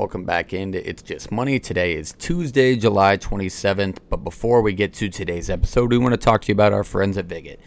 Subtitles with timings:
[0.00, 1.60] Welcome back into It's Just Money.
[1.60, 3.98] Today is Tuesday, July 27th.
[4.08, 6.84] But before we get to today's episode, we want to talk to you about our
[6.84, 7.58] friends at Viget.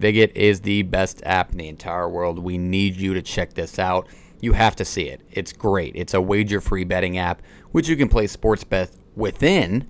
[0.00, 2.38] Viget is the best app in the entire world.
[2.38, 4.06] We need you to check this out.
[4.40, 5.20] You have to see it.
[5.32, 5.96] It's great.
[5.96, 9.88] It's a wager free betting app, which you can play sports bet within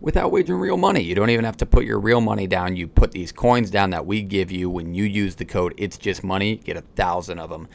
[0.00, 1.02] without wagering real money.
[1.02, 2.74] You don't even have to put your real money down.
[2.74, 5.98] You put these coins down that we give you when you use the code It's
[5.98, 6.56] Just Money.
[6.56, 7.68] Get a thousand of them.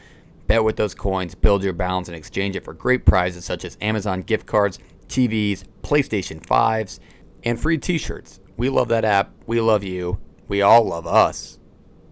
[0.50, 3.78] Bet with those coins, build your balance, and exchange it for great prizes such as
[3.80, 6.98] Amazon gift cards, TVs, PlayStation 5s,
[7.44, 8.40] and free t shirts.
[8.56, 9.30] We love that app.
[9.46, 10.18] We love you.
[10.48, 11.60] We all love us.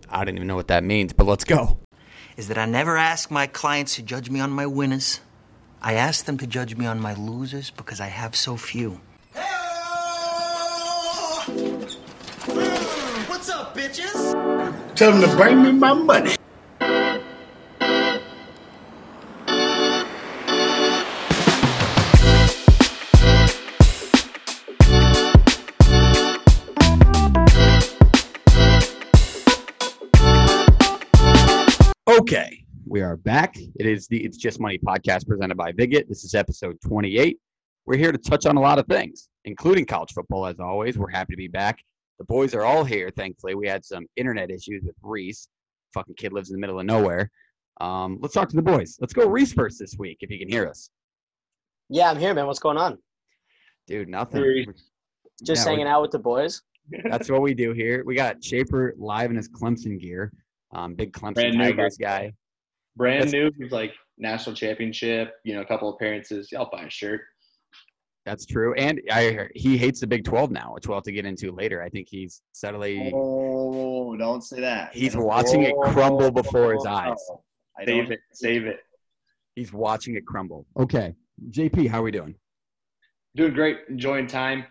[0.09, 1.79] I don't even know what that means, but let's go.
[2.37, 5.19] is that I never ask my clients to judge me on my winners.
[5.83, 9.01] I ask them to judge me on my losers because I have so few.
[13.27, 14.95] What's up, bitches?
[14.95, 16.37] Tell them to bring me my money.
[32.19, 33.57] Okay, we are back.
[33.57, 36.09] It is the It's Just Money podcast presented by Viget.
[36.09, 37.39] This is episode 28.
[37.87, 40.99] We're here to touch on a lot of things, including college football, as always.
[40.99, 41.79] We're happy to be back.
[42.19, 43.55] The boys are all here, thankfully.
[43.55, 45.47] We had some internet issues with Reese.
[45.95, 47.31] Fucking kid lives in the middle of nowhere.
[47.81, 48.99] Um, let's talk to the boys.
[49.01, 50.91] Let's go Reese first this week, if you can hear us.
[51.89, 52.49] Yeah, I'm here, man.
[52.49, 52.99] What's going on?
[53.87, 54.43] Dude, nothing.
[54.43, 54.67] Reese.
[55.45, 56.63] Just Yeah, hanging out with the boys.
[57.05, 58.03] That's what we do here.
[58.05, 60.33] We got Schaefer live in his Clemson gear.
[60.73, 62.33] Um, big Clemson Brand new, Tigers guy.
[62.97, 66.49] Brand That's- new, he's like national championship, you know, a couple appearances.
[66.57, 67.23] I'll buy a shirt.
[68.27, 68.75] That's true.
[68.75, 71.83] And I he hates the Big 12 now, which we'll have to get into later.
[71.83, 74.95] I think he's subtly Oh, don't say that.
[74.95, 77.17] he's I don't- watching it crumble before his eyes.
[77.79, 78.21] I Save it.
[78.33, 78.81] Save it.
[79.55, 80.67] He's watching it crumble.
[80.79, 81.15] Okay.
[81.51, 82.35] JP, how are we doing?
[83.37, 83.79] Doing great.
[83.89, 84.65] Enjoying time.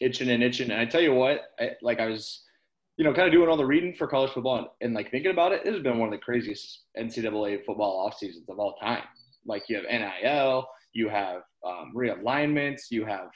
[0.00, 0.70] Itching and itching.
[0.70, 2.42] And I tell you what, I, like I was,
[2.96, 5.32] you know, kind of doing all the reading for college football and, and like thinking
[5.32, 8.74] about it, it has been one of the craziest NCAA football off seasons of all
[8.76, 9.02] time.
[9.46, 13.28] Like you have NIL, you have um, realignments, you have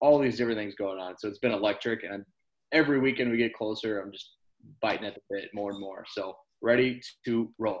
[0.00, 1.16] all these different things going on.
[1.18, 2.04] So it's been electric.
[2.04, 2.24] And
[2.72, 4.32] every weekend we get closer, I'm just
[4.82, 6.04] biting at the bit more and more.
[6.12, 7.80] So ready to roll.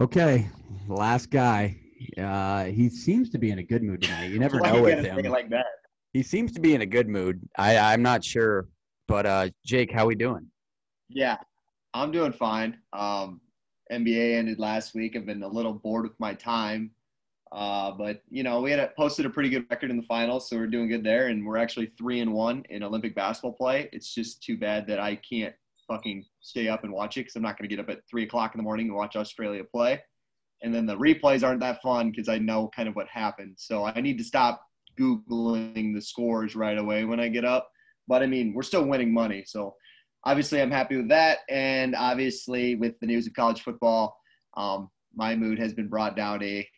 [0.00, 0.48] Okay.
[0.88, 1.78] Last guy.
[2.18, 4.30] Uh, he seems to be in a good mood tonight.
[4.30, 5.32] You never know with gotta say it him.
[5.32, 5.66] like that.
[6.14, 7.40] He seems to be in a good mood.
[7.58, 8.68] I, I'm not sure.
[9.06, 10.46] But uh, Jake, how are we doing?
[11.14, 11.36] Yeah,
[11.94, 12.78] I'm doing fine.
[12.92, 13.40] Um,
[13.92, 15.16] NBA ended last week.
[15.16, 16.90] I've been a little bored with my time,
[17.50, 20.48] uh, but you know we had a, posted a pretty good record in the finals,
[20.48, 21.28] so we're doing good there.
[21.28, 23.88] And we're actually three and one in Olympic basketball play.
[23.92, 25.54] It's just too bad that I can't
[25.86, 28.22] fucking stay up and watch it because I'm not going to get up at three
[28.24, 30.00] o'clock in the morning and watch Australia play.
[30.62, 33.56] And then the replays aren't that fun because I know kind of what happened.
[33.58, 34.62] So I need to stop
[34.98, 37.68] googling the scores right away when I get up.
[38.06, 39.74] But I mean, we're still winning money, so
[40.24, 41.38] obviously I'm happy with that.
[41.48, 44.16] And obviously with the news of college football,
[44.56, 46.68] um, my mood has been brought down a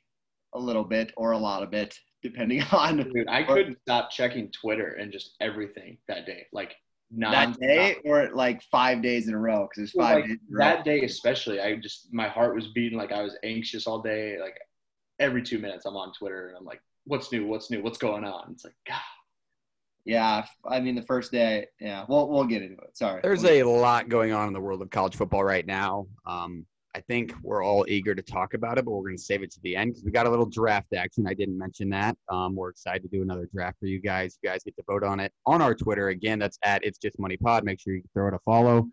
[0.55, 4.51] a little bit or a lot of bit, depending on Dude, I couldn't stop checking
[4.53, 6.47] Twitter and just everything that day.
[6.53, 6.75] Like
[7.19, 10.39] that day or like five days in a row because it's Well, five like, days
[10.49, 10.65] in a row.
[10.65, 14.39] that day especially, I just my heart was beating like I was anxious all day.
[14.41, 14.57] Like
[15.19, 17.47] every two minutes, I'm on Twitter and I'm like, "What's new?
[17.47, 17.83] What's new?
[17.83, 19.01] What's going on?" It's like, God,
[20.05, 21.67] Yeah, I mean the first day.
[21.81, 22.97] Yeah, we'll we'll get into it.
[22.97, 23.21] Sorry.
[23.23, 26.07] There's a lot going on in the world of college football right now.
[26.27, 26.67] Um,
[26.97, 29.51] I think we're all eager to talk about it, but we're going to save it
[29.53, 31.27] to the end because we got a little draft action.
[31.27, 32.17] I didn't mention that.
[32.29, 34.39] Um, we're excited to do another draft for you guys.
[34.43, 36.11] You guys get to vote on it on our Twitter.
[36.11, 37.65] Again, that's at It's Just Money Pod.
[37.65, 38.87] Make sure you throw it a follow.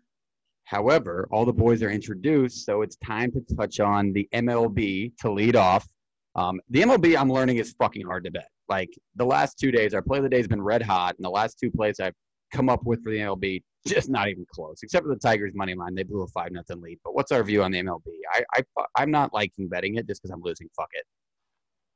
[0.64, 5.30] However, all the boys are introduced, so it's time to touch on the MLB to
[5.30, 5.86] lead off.
[6.34, 8.48] Um, the MLB, I'm learning, is fucking hard to bet.
[8.68, 11.24] Like the last two days, our play of the day has been red hot, and
[11.24, 12.14] the last two plays I've
[12.52, 14.80] come up with for the MLB, just not even close.
[14.82, 16.98] Except for the Tigers money line, they blew a five nothing lead.
[17.04, 18.06] But what's our view on the MLB?
[18.32, 20.68] I, I I'm not liking betting it just because I'm losing.
[20.76, 21.04] Fuck it.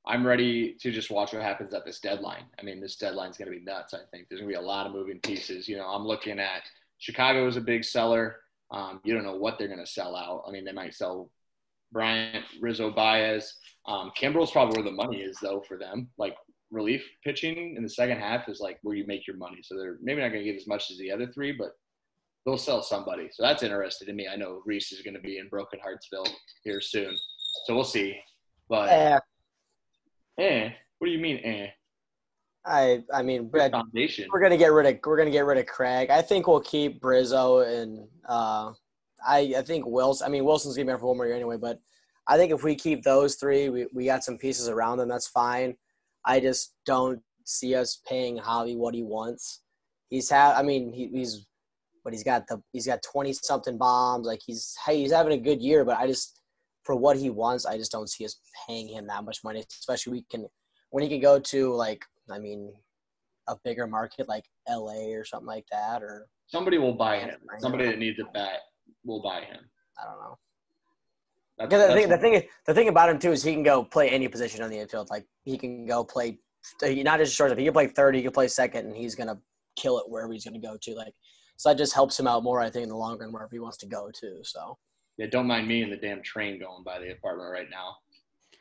[0.06, 2.44] I'm ready to just watch what happens at this deadline.
[2.61, 3.93] I mean, this deadline's going to be nuts.
[3.93, 5.69] I think there's going to be a lot of moving pieces.
[5.69, 6.62] You know, I'm looking at
[6.99, 8.37] Chicago is a big seller.
[8.70, 10.44] Um, you don't know what they're going to sell out.
[10.46, 11.31] I mean, they might sell
[11.91, 13.55] Bryant, Rizzo, Baez.
[13.87, 16.08] Um, Kimbrel's probably where the money is, though, for them.
[16.19, 16.37] Like
[16.76, 19.58] relief pitching in the second half is like where you make your money.
[19.62, 21.70] So they're maybe not going to get as much as the other three, but
[22.44, 23.28] they'll sell somebody.
[23.32, 24.28] So that's interested to me.
[24.32, 26.28] I know Reese is going to be in Broken Heartsville
[26.62, 27.17] here soon,
[27.64, 28.17] so we'll see.
[28.69, 29.19] But Eh,
[30.38, 31.69] eh, what do you mean eh?
[32.64, 34.29] I I mean, Foundation.
[34.32, 36.11] we're gonna get rid of we're gonna get rid of Craig.
[36.11, 38.72] I think we'll keep Bryzzo and uh,
[39.25, 40.26] I I think Wilson.
[40.26, 41.79] I mean, Wilson's gonna be here for one more year anyway, but
[42.26, 45.08] I think if we keep those three, we, we got some pieces around them.
[45.08, 45.76] That's fine.
[46.26, 49.62] I just don't see us paying Javi what he wants.
[50.11, 51.46] He's had, I mean, he, he's,
[52.05, 54.28] but he's got the he's got twenty something bombs.
[54.28, 56.40] Like he's hey, he's having a good year, but I just
[56.84, 58.38] for what he wants, I just don't see us
[58.69, 59.64] paying him that much money.
[59.81, 60.46] Especially we can
[60.90, 62.72] when he can go to like, I mean,
[63.49, 65.14] a bigger market like L.A.
[65.14, 67.40] or something like that, or Somebody will buy him.
[67.58, 68.61] Somebody that needs a bat
[69.05, 69.69] will buy him.
[69.99, 70.38] I don't know.
[71.58, 74.11] That's, the thing, the thing, the thing about him too is he can go play
[74.11, 75.08] any position on the infield.
[75.11, 76.38] Like he can go play,
[76.82, 77.58] uh, not just shortstop.
[77.58, 78.14] He can play third.
[78.14, 79.38] He can play second, and he's gonna
[79.76, 80.94] kill it wherever he's gonna go to.
[80.94, 81.14] Like
[81.56, 82.61] so, that just helps him out more.
[82.61, 84.41] I think in the long run, wherever he wants to go to.
[84.43, 84.76] So
[85.17, 87.97] yeah, don't mind me and the damn train going by the apartment right now.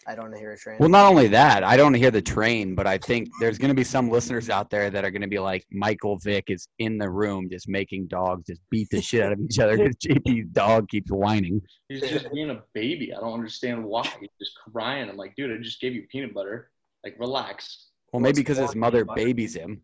[0.08, 0.78] I don't want to hear a train.
[0.80, 3.76] Well, not only that, I don't hear the train, but I think there's going to
[3.76, 7.00] be some listeners out there that are going to be like, Michael Vick is in
[7.00, 10.50] the room just making dogs just beat the shit out of each other because JP's
[10.52, 11.60] dog keeps whining.
[11.90, 13.14] He's just being a baby.
[13.14, 14.08] I don't understand why.
[14.20, 15.10] He's just crying.
[15.10, 16.70] I'm like, dude, I just gave you peanut butter.
[17.04, 17.88] Like, relax.
[18.14, 19.82] Well, maybe because his mother babies him.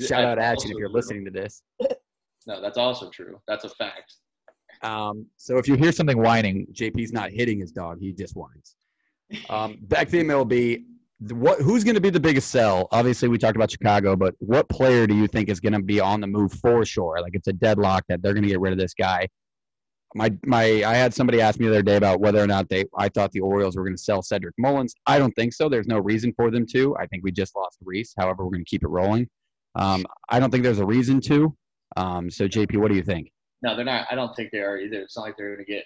[0.00, 0.94] Shout out that's Action if you're true.
[0.94, 1.62] listening to this.
[2.46, 3.40] No, that's also true.
[3.48, 4.14] That's a fact.
[4.82, 8.76] Um, so if you hear something whining, JP's not hitting his dog; he just whines.
[9.48, 10.84] Um, back to the MLB.
[11.32, 11.60] What?
[11.60, 12.88] Who's going to be the biggest sell?
[12.92, 16.00] Obviously, we talked about Chicago, but what player do you think is going to be
[16.00, 17.20] on the move for sure?
[17.20, 19.28] Like it's a deadlock that they're going to get rid of this guy.
[20.14, 22.84] My my, I had somebody ask me the other day about whether or not they.
[22.96, 24.94] I thought the Orioles were going to sell Cedric Mullins.
[25.06, 25.68] I don't think so.
[25.68, 26.96] There's no reason for them to.
[26.96, 28.14] I think we just lost Reese.
[28.16, 29.28] However, we're going to keep it rolling.
[29.74, 31.54] Um, I don't think there's a reason to.
[31.96, 33.30] Um, so JP, what do you think?
[33.62, 34.06] No, they're not.
[34.10, 35.00] I don't think they are either.
[35.00, 35.84] It's not like they're going to get.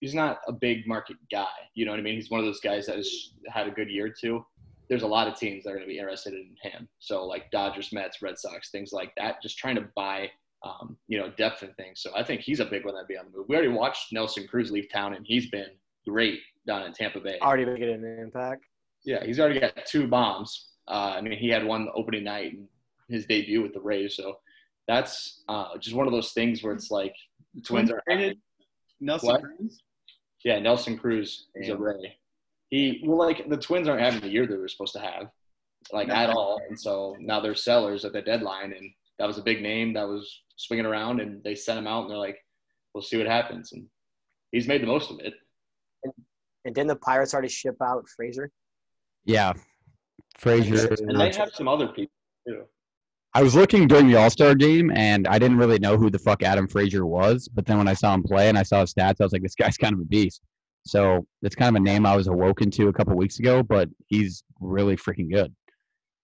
[0.00, 1.46] He's not a big market guy.
[1.74, 2.14] You know what I mean?
[2.14, 4.44] He's one of those guys that has had a good year too.
[4.88, 6.88] There's a lot of teams that are going to be interested in him.
[6.98, 9.42] So like Dodgers, Mets, Red Sox, things like that.
[9.42, 10.30] Just trying to buy,
[10.62, 12.00] um, you know, depth and things.
[12.00, 13.46] So I think he's a big one that'd be on the move.
[13.48, 15.70] We already watched Nelson Cruz leave town, and he's been
[16.06, 17.38] great down in Tampa Bay.
[17.40, 18.64] Already making an impact.
[19.04, 20.68] Yeah, he's already got two bombs.
[20.88, 22.68] Uh, I mean, he had one opening night and
[23.08, 24.16] his debut with the Rays.
[24.16, 24.38] So
[24.86, 27.14] that's uh, just one of those things where it's like
[27.54, 28.38] the Twins are traded
[29.00, 29.42] Nelson What?
[29.42, 29.82] Cruz.
[30.46, 32.16] Yeah, Nelson Cruz is a Ray.
[32.70, 35.28] He well, like the Twins aren't having the year they were supposed to have,
[35.92, 39.42] like at all, and so now they're sellers at the deadline, and that was a
[39.42, 42.38] big name that was swinging around, and they sent him out, and they're like,
[42.94, 43.88] "We'll see what happens," and
[44.52, 45.34] he's made the most of it.
[46.64, 48.52] And didn't the Pirates already ship out Frazier?
[49.24, 49.52] Yeah,
[50.38, 52.14] Frazier, And they have some other people
[52.46, 52.66] too.
[53.36, 56.18] I was looking during the All Star game, and I didn't really know who the
[56.18, 57.50] fuck Adam Frazier was.
[57.52, 59.42] But then when I saw him play and I saw his stats, I was like,
[59.42, 60.40] this guy's kind of a beast.
[60.86, 63.90] So that's kind of a name I was awoken to a couple weeks ago, but
[64.06, 65.54] he's really freaking good.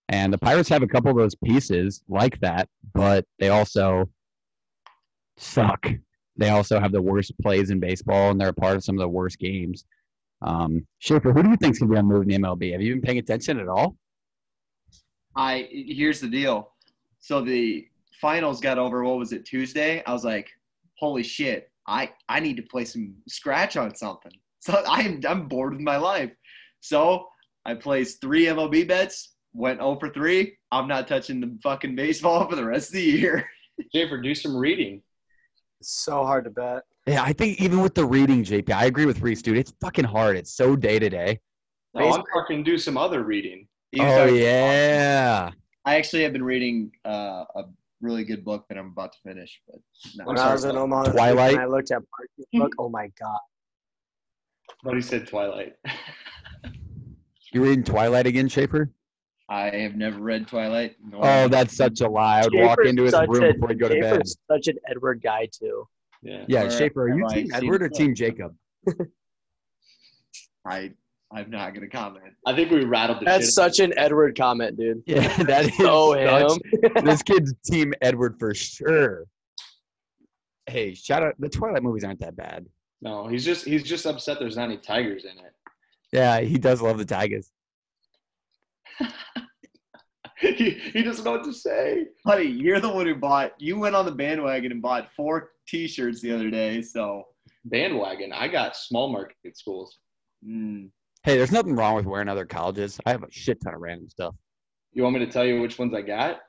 [0.09, 4.09] And the Pirates have a couple of those pieces like that, but they also
[5.37, 5.87] suck.
[6.39, 9.01] They also have the worst plays in baseball, and they're a part of some of
[9.01, 9.85] the worst games.
[10.41, 12.73] Um, Schaefer, who do you think's gonna be on move in MLB?
[12.73, 13.97] Have you been paying attention at all?
[15.37, 16.72] I here's the deal.
[17.23, 17.87] So the
[18.21, 19.05] finals got over.
[19.05, 20.03] What was it Tuesday?
[20.05, 20.51] I was like,
[20.99, 21.71] holy shit!
[21.87, 24.33] I I need to play some scratch on something.
[24.65, 26.31] So I'm I'm bored with my life.
[26.83, 27.27] So
[27.65, 29.35] I placed three MLB bets.
[29.55, 30.57] Went 0 for three.
[30.71, 33.45] I'm not touching the fucking baseball for the rest of the year.
[33.93, 35.03] Schaefer, do some reading.
[35.81, 36.83] It's so hard to bet.
[37.09, 39.59] Yeah, I think even with the reading, JP, I agree with Reese, dude.
[39.59, 40.37] It's fucking hard.
[40.37, 41.41] It's so day to day.
[41.95, 43.67] No, I'm talking do some other reading.
[43.91, 45.51] You Oh start- yeah.
[45.85, 47.65] I actually have been reading uh, a
[48.01, 49.61] really good book that I'm about to finish.
[49.67, 49.81] But
[50.17, 51.57] no, When I'm I was in Omaha, Twilight?
[51.59, 52.73] I looked at Parky's book.
[52.79, 53.39] Oh my god!
[54.85, 55.75] But he said Twilight.
[57.53, 58.91] You reading Twilight again, Schaefer?
[59.49, 60.97] I have never read Twilight.
[61.05, 62.41] nor- Oh, that's such a lie.
[62.41, 64.23] I would walk into his room a- before he'd go to bed.
[64.51, 65.87] Such an Edward guy too.
[66.23, 66.45] yeah.
[66.49, 67.89] Yeah, Or Schaefer, are you Team Edward or?
[67.91, 68.57] Team Jacob?
[70.65, 70.93] I
[71.35, 72.35] I'm not gonna comment.
[72.47, 73.55] I think we rattled the That's shit.
[73.55, 75.03] such an Edward comment, dude.
[75.07, 76.93] Yeah, that is So such- him.
[77.05, 79.25] this kid's Team Edward for sure.
[80.67, 81.35] Hey, shout out.
[81.39, 82.67] The Twilight movies aren't that bad.
[83.01, 85.53] No, he's just he's just upset there's not any tigers in it.
[86.13, 87.51] Yeah, he does love the Tigers.
[90.39, 92.07] he, he doesn't know what to say.
[92.25, 93.53] Buddy, you're the one who bought.
[93.59, 96.83] You went on the bandwagon and bought four T-shirts the other day.
[96.83, 97.25] So,
[97.65, 98.33] Bandwagon.
[98.33, 99.99] I got small market schools.
[100.47, 100.91] mm,
[101.25, 102.99] Hey, there's nothing wrong with wearing other colleges.
[103.07, 104.35] I have a shit ton of random stuff.
[104.93, 106.41] You want me to tell you which ones I got?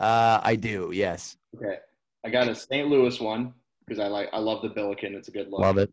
[0.00, 0.90] Uh, I do.
[0.94, 1.76] Yes, Okay.
[2.24, 2.86] I got a St.
[2.88, 3.52] Louis one
[3.84, 5.14] because I like I love the Billiken.
[5.16, 5.60] It's a good look.
[5.60, 5.92] love it.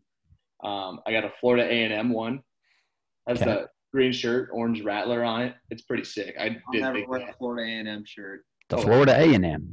[0.62, 2.40] Um, I got a Florida A&M one.
[3.28, 3.50] Has Okay.
[3.50, 5.54] the green shirt, orange rattler on it.
[5.70, 6.34] It's pretty sick.
[6.38, 7.32] I I'll did never think wear a.
[7.34, 8.44] Florida A&M shirt.
[8.68, 8.82] The Oh.
[8.82, 9.68] Florida A and M.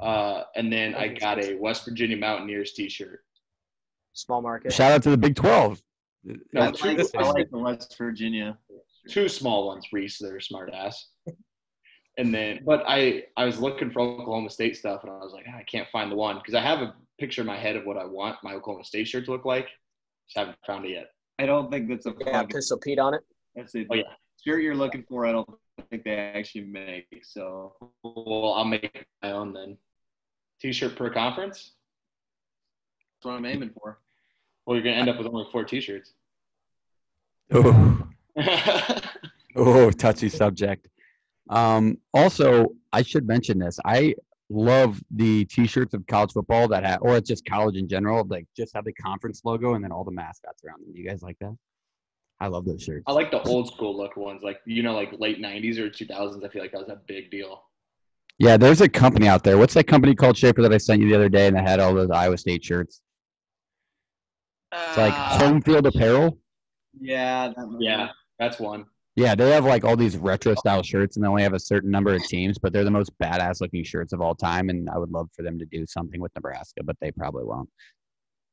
[0.00, 3.24] Uh, and then I got a West Virginia Mountaineers T-shirt.
[4.12, 4.72] Small market.
[4.72, 5.82] Shout out to the Big Twelve.
[6.24, 6.90] No, I it's true.
[6.96, 8.58] like, I like the West Virginia.
[9.08, 10.18] two small ones, Reese.
[10.18, 11.08] They're a smart ass.
[12.18, 15.46] And then, but I I was looking for Oklahoma State stuff, and I was like,
[15.48, 17.86] "Ah, I can't find the one because I have a picture in my head of
[17.86, 19.68] what I want my Oklahoma State shirt to look like.
[20.26, 21.10] Just haven't found it yet.
[21.38, 23.20] I don't think that's a Yeah, fucking, Pistol Pete on it.
[23.54, 24.02] that's a Oh, yeah.
[24.44, 25.26] shirt you're looking for.
[25.26, 25.48] I don't
[25.90, 27.06] think they actually make.
[27.22, 29.78] So Well, I'll make my own then.
[30.60, 31.76] T-shirt per conference.
[33.14, 34.00] that's what I'm aiming for.
[34.68, 36.12] Well, you're gonna end up with only four T-shirts.
[37.50, 38.06] Oh,
[39.56, 40.88] oh, touchy subject.
[41.48, 43.78] Um, also, I should mention this.
[43.86, 44.14] I
[44.50, 48.46] love the T-shirts of college football that have, or it's just college in general, like
[48.54, 50.92] just have the conference logo and then all the mascots around them.
[50.92, 51.56] Do you guys like that?
[52.38, 53.04] I love those shirts.
[53.06, 56.44] I like the old school look ones, like you know, like late '90s or 2000s.
[56.44, 57.62] I feel like that was a big deal.
[58.36, 59.56] Yeah, there's a company out there.
[59.56, 61.80] What's that company called, Schaefer, that I sent you the other day and that had
[61.80, 63.00] all those Iowa State shirts?
[64.72, 66.38] It's like Uh, home field apparel.
[67.00, 68.86] Yeah, that Yeah, that's one.
[69.16, 71.90] Yeah, they have like all these retro style shirts and they only have a certain
[71.90, 74.68] number of teams, but they're the most badass looking shirts of all time.
[74.68, 77.68] And I would love for them to do something with Nebraska, but they probably won't.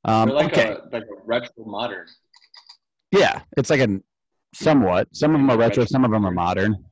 [0.05, 0.71] Um, like okay.
[0.71, 2.07] a like a retro modern.
[3.11, 3.99] Yeah, it's like a
[4.55, 5.07] somewhat.
[5.13, 6.83] Some of them are retro, some of them are modern.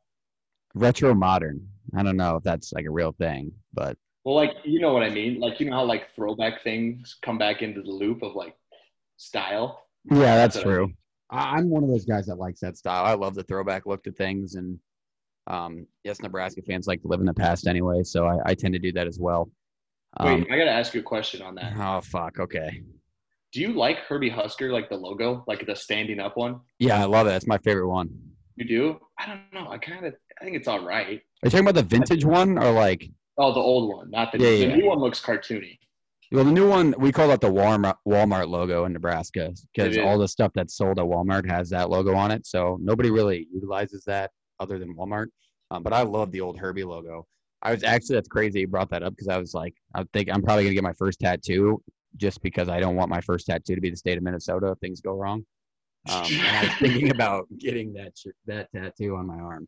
[0.76, 1.68] Retro modern.
[1.96, 5.04] I don't know if that's like a real thing, but Well, like you know what
[5.04, 5.40] I mean.
[5.40, 8.56] Like you know how like throwback things come back into the loop of like
[9.24, 9.86] style.
[10.12, 10.92] yeah, that's That's true.
[11.30, 13.06] I- I'm one of those guys that likes that style.
[13.06, 14.78] I love the throwback look to things, and
[15.48, 18.74] um, yes, Nebraska fans like to live in the past anyway, so I, I tend
[18.74, 19.50] to do that as well.
[20.18, 21.74] Um, Wait, I gotta ask you a question on that.
[21.78, 22.82] oh fuck, okay.
[23.52, 26.60] Do you like Herbie Husker, like the logo, like the standing up one?
[26.80, 27.32] Yeah, I love it.
[27.32, 28.10] It's my favorite one.
[28.56, 29.00] You do?
[29.20, 29.70] I don't know.
[29.72, 31.08] I kind of I think it's all right.
[31.08, 31.12] Are
[31.46, 33.10] you talking about the vintage one or like?
[33.38, 34.76] Oh, the old one, not the, Yeah, the yeah.
[34.76, 35.00] new one.
[35.00, 35.78] Looks cartoony.
[36.34, 40.18] Well, the new one we call that the Walmart Walmart logo in Nebraska because all
[40.18, 42.48] the stuff that's sold at Walmart has that logo on it.
[42.48, 45.28] So nobody really utilizes that other than Walmart.
[45.70, 47.28] Um, but I love the old Herbie logo.
[47.62, 50.28] I was actually that's crazy you brought that up because I was like, I think
[50.32, 51.82] I'm probably gonna get my first tattoo
[52.18, 54.80] just because I don't want my first tattoo to be the state of Minnesota if
[54.80, 55.46] things go wrong.
[56.10, 58.14] Um, and I was thinking about getting that
[58.48, 59.68] that tattoo on my arm.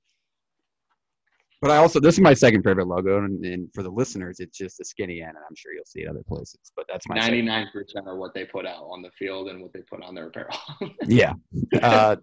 [1.65, 4.55] But I also this is my second favorite logo, and, and for the listeners, it's
[4.55, 6.59] just a skinny N, and I'm sure you'll see it other places.
[6.75, 9.73] But that's my 99 percent of what they put out on the field and what
[9.73, 10.55] they put on their apparel.
[11.07, 11.33] Yeah,
[11.81, 12.17] uh,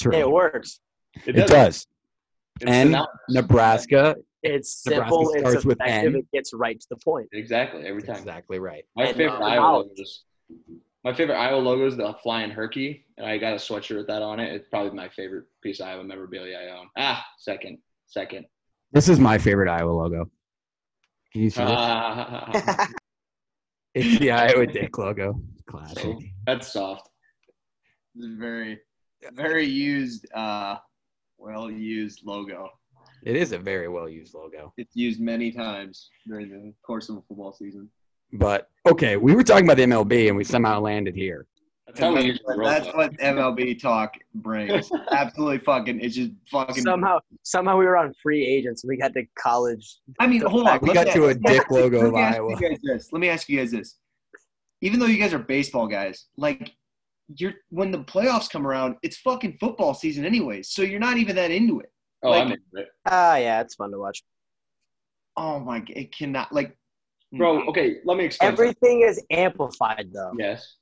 [0.00, 0.12] true.
[0.14, 0.80] It works.
[1.26, 1.86] it does.
[2.56, 3.08] It's And synonymous.
[3.28, 5.32] Nebraska, It's Nebraska simple.
[5.38, 6.14] starts It's with effective.
[6.14, 6.18] N.
[6.18, 7.28] It gets right to the point.
[7.32, 8.16] Exactly every time.
[8.16, 8.82] exactly right.
[8.96, 9.76] My And, favorite uh, Iowa wow.
[9.76, 10.24] logo is
[11.04, 14.22] my favorite Iowa logo is the flying herky, and I got a sweatshirt with that
[14.22, 14.52] on it.
[14.52, 16.88] It's probably my favorite piece I have of Iowa memorabilia I own.
[16.98, 18.44] Ah, second, second.
[18.92, 20.30] This is my favorite Iowa logo.
[21.32, 21.68] Can you see it?
[21.68, 22.88] Ah,
[23.94, 25.40] It's the Iowa Dick logo.
[25.66, 26.16] Classic.
[26.46, 27.08] that's soft.
[28.14, 28.78] It's a very,
[29.32, 30.76] very used, uh,
[31.38, 32.68] well used logo.
[33.22, 34.74] It is a very well used logo.
[34.76, 37.88] It's used many times during the course of a football season.
[38.34, 41.46] But okay, we were talking about the MLB, and we somehow landed here.
[41.86, 42.68] That's how That's, usually roll.
[42.68, 42.92] that's though.
[42.96, 44.90] what MLB talk brings.
[45.10, 46.00] Absolutely fucking.
[46.00, 46.82] It's just fucking.
[46.82, 48.84] Somehow, somehow we were on free agents.
[48.86, 49.98] We got to college.
[50.20, 50.78] I mean, hold on.
[50.80, 52.50] We got me- to a dick logo let of me ask Iowa.
[52.50, 53.12] You guys this.
[53.12, 53.96] Let me ask you guys this.
[54.80, 56.72] Even though you guys are baseball guys, like
[57.36, 60.68] you're when the playoffs come around, it's fucking football season anyways.
[60.70, 61.90] So you're not even that into it.
[62.22, 64.22] Oh, like- I'm into it, Ah, yeah, it's fun to watch.
[65.36, 65.82] Oh my!
[65.88, 66.76] It cannot like.
[67.32, 67.64] bro.
[67.68, 68.50] Okay, let me explain.
[68.50, 68.64] something.
[68.66, 70.32] Everything is amplified though.
[70.38, 70.76] Yes.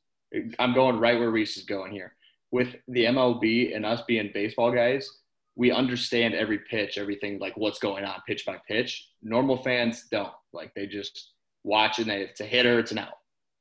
[0.58, 2.14] I'm going right where Reese is going here.
[2.52, 5.08] With the MLB and us being baseball guys,
[5.56, 9.08] we understand every pitch, everything like what's going on pitch by pitch.
[9.22, 10.32] Normal fans don't.
[10.52, 11.32] Like they just
[11.64, 13.12] watch and they it's a hitter, it's an out.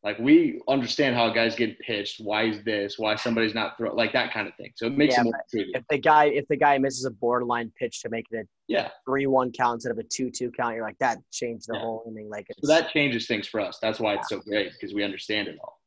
[0.02, 3.94] Like we understand how a guy's getting pitched, why is this, why somebody's not throw
[3.94, 4.72] like that kind of thing.
[4.76, 5.68] So it makes Yeah, it.
[5.76, 8.92] If the guy, if the guy misses a borderline pitch to make it a Yeah.
[9.06, 11.82] three-one count instead of a two-two count, you're like that changed the Yeah.
[11.82, 12.30] whole inning.
[12.30, 13.78] Like it's, So that changes things for us.
[13.80, 15.79] That's why it's so great because we understand it all.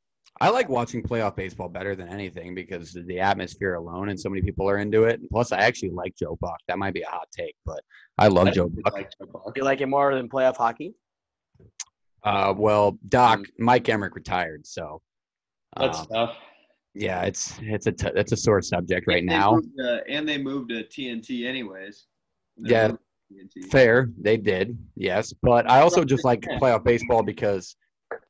[0.42, 4.42] I like watching playoff baseball better than anything because the atmosphere alone and so many
[4.42, 5.20] people are into it.
[5.20, 6.58] And plus, I actually like Joe Buck.
[6.66, 7.80] That might be a hot take, but
[8.18, 8.92] I love I Joe Buck.
[8.92, 9.56] like Joe Buck.
[9.56, 10.94] you like it more than playoff hockey.
[12.24, 13.46] Uh, well, Doc, Mm.
[13.58, 15.00] Mike Emrick retired, so
[15.76, 16.36] That's um, tough.
[16.94, 19.54] yeah, it's it's a t- it's a sore subject right And now.
[19.54, 22.06] moved, uh, and they moved to TNT anyways.
[22.58, 22.88] They Yeah.
[23.32, 23.70] TNT.
[23.70, 27.76] Fair, they did, yes, but I also just like playoff baseball because,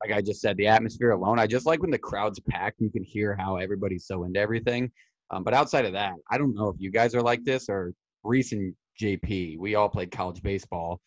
[0.03, 1.39] like I just said, the atmosphere alone.
[1.39, 2.81] I just like when the crowd's packed.
[2.81, 4.91] You can hear how everybody's so into everything.
[5.31, 7.93] Um, but outside of that, I don't know if you guys are like this or
[8.25, 9.59] Reese and JP.
[9.59, 11.01] We all played college baseball.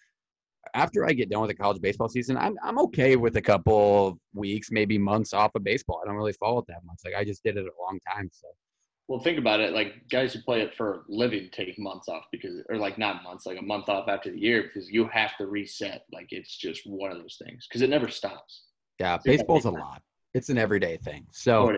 [0.74, 4.18] After I get done with the college baseball season, I'm I'm okay with a couple
[4.34, 6.02] weeks, maybe months off of baseball.
[6.02, 6.98] I don't really follow it that much.
[7.06, 8.48] Like I just did it a long time, so
[9.08, 9.74] Well, think about it.
[9.74, 13.46] Like guys who play it for living take months off because, or like not months,
[13.46, 16.06] like a month off after the year because you have to reset.
[16.12, 18.64] Like it's just one of those things because it never stops.
[19.00, 20.02] Yeah, So baseball's a lot.
[20.34, 21.24] It's an everyday thing.
[21.28, 21.78] Oh, So.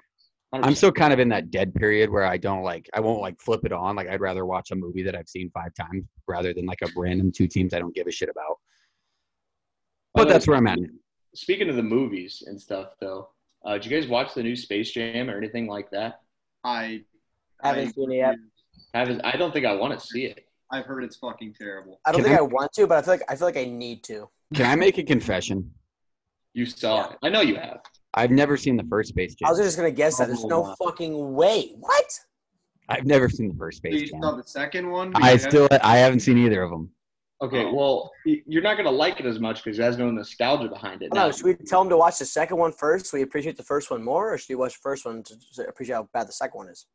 [0.54, 3.40] I'm still kind of in that dead period where I don't like I won't like
[3.42, 3.98] flip it on.
[3.98, 6.88] Like I'd rather watch a movie that I've seen five times rather than like a
[6.96, 8.58] random two teams I don't give a shit about.
[10.14, 10.80] But that's where I'm at.
[11.36, 13.30] Speaking of the movies and stuff, though,
[13.66, 16.22] uh, did you guys watch the new Space Jam or anything like that?
[16.64, 17.04] I
[17.62, 18.36] Haven't I- seen it yet.
[18.94, 20.48] Haven't, I don't think I want to see it.
[20.72, 22.00] I've heard it's fucking terrible.
[22.06, 23.58] I don't Can think I- I want to, but I feel like I feel like
[23.58, 24.30] I need to.
[24.56, 25.72] Can I make a confession?
[26.58, 27.18] You saw it.
[27.22, 27.82] I know you have.
[28.16, 29.48] I've never seen the first Space Jam.
[29.48, 30.26] I was just gonna guess that.
[30.26, 30.76] There's no oh.
[30.84, 31.76] fucking way.
[31.78, 32.20] What?
[32.90, 34.24] I've never seen the first So you Space Jam.
[34.24, 35.12] saw the second one?
[35.18, 36.90] I still I haven't seen either of them.
[37.44, 37.76] Okay, Oh.
[37.76, 41.14] well, you're not gonna like it as much because it has no nostalgia behind it.
[41.14, 41.28] No.
[41.28, 43.62] Now, Should we tell him to watch the second one first so we appreciate the
[43.62, 46.28] first one more, or should we watch the first one to to appreciate how bad
[46.28, 46.88] the second one is?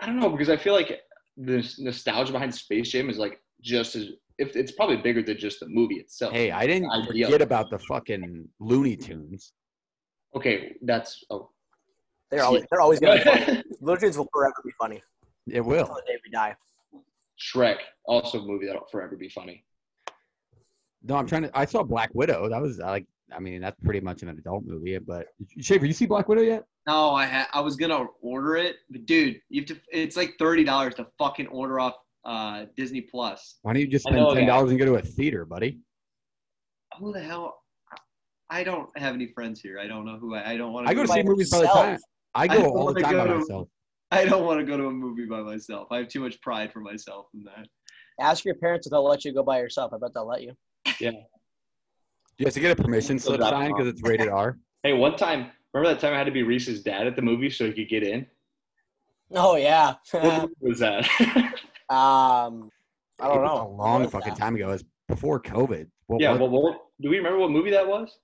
[0.00, 0.98] I don't know because I feel like
[1.36, 5.60] the nostalgia behind Space Jam is like just as if it's probably bigger than just
[5.60, 6.32] the movie itself.
[6.32, 7.26] Hey, I didn't Idea.
[7.26, 9.52] forget about the fucking Looney Tunes.
[10.34, 11.50] Okay, that's oh.
[12.30, 13.62] They're always they're always gonna be funny.
[13.80, 14.96] Little Tunes will forever be funny
[15.46, 15.86] It until will.
[15.86, 16.56] the day we die.
[17.40, 19.64] Shrek, also a movie that'll forever be funny.
[21.02, 21.50] No, I'm trying to.
[21.56, 22.48] I saw Black Widow.
[22.48, 23.06] That was like.
[23.34, 24.96] I mean, that's pretty much an adult movie.
[24.98, 25.26] But
[25.58, 26.64] Schaefer, you see Black Widow yet?
[26.86, 29.76] No, I ha- I was gonna order it, but dude, you have to.
[29.92, 33.56] It's like thirty dollars to fucking order off uh, Disney Plus.
[33.62, 34.46] Why don't you just spend know ten guy.
[34.46, 35.80] dollars and go to a theater, buddy?
[36.98, 37.58] Who the hell?
[38.50, 39.78] I don't have any friends here.
[39.78, 40.52] I don't know who I.
[40.52, 40.90] I don't want to.
[40.90, 41.98] I go to by see movies by the time.
[42.34, 43.68] I I go don't all the time by to- myself.
[44.10, 45.88] I don't want to go to a movie by myself.
[45.90, 47.66] I have too much pride for myself in that.
[48.20, 49.92] Ask your parents if they'll let you go by yourself.
[49.92, 50.52] I bet they'll let you.
[51.00, 51.10] Yeah.
[52.38, 54.58] You have to get a permission slip drop signed because it's rated R.
[54.84, 57.50] Hey, one time, remember that time I had to be Reese's dad at the movie
[57.50, 58.26] so he could get in?
[59.32, 59.94] Oh yeah.
[60.12, 61.08] What was that?
[61.90, 62.70] um,
[63.20, 63.68] I don't It was know.
[63.68, 64.38] A long was fucking that?
[64.38, 64.68] time ago.
[64.68, 65.86] It was before COVID.
[66.06, 68.18] What yeah, was- well, what, do we remember what movie that was?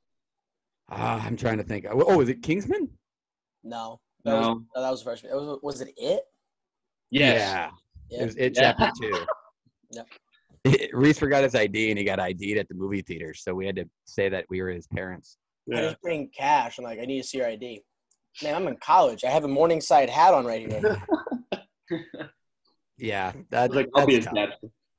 [0.91, 1.87] Ah, I'm trying to think.
[1.89, 2.89] Oh, is it Kingsman?
[3.63, 4.01] No.
[4.25, 4.55] That was, No.
[4.75, 5.25] no, that was the first.
[5.25, 6.23] It was, was it it?
[7.11, 7.33] Yeah.
[8.11, 8.19] Yeah.
[8.21, 8.73] It was it Yeah.
[8.73, 9.27] chapter two.
[9.93, 10.91] Yep.
[10.93, 13.77] Reese forgot his ID and he got ID'd at the movie theater, so we had
[13.77, 15.39] to say that we were his parents.
[15.73, 16.79] I just bring cash.
[16.79, 17.83] I'm like, I need to see your ID.
[18.43, 19.25] Man, I'm in college.
[19.25, 21.03] I have a Morningside hat on right here.
[23.01, 24.49] Yeah, I that, was like, I'll be his that's dad.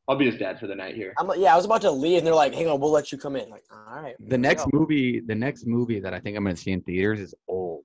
[0.08, 1.14] I'll be his dad for the night here.
[1.18, 3.18] I'm yeah, I was about to leave, and they're like, hang on, we'll let you
[3.18, 3.50] come in.
[3.50, 4.16] Like, all right.
[4.28, 4.80] The next go.
[4.80, 7.84] movie, the next movie that I think I'm going to see in theaters is Old.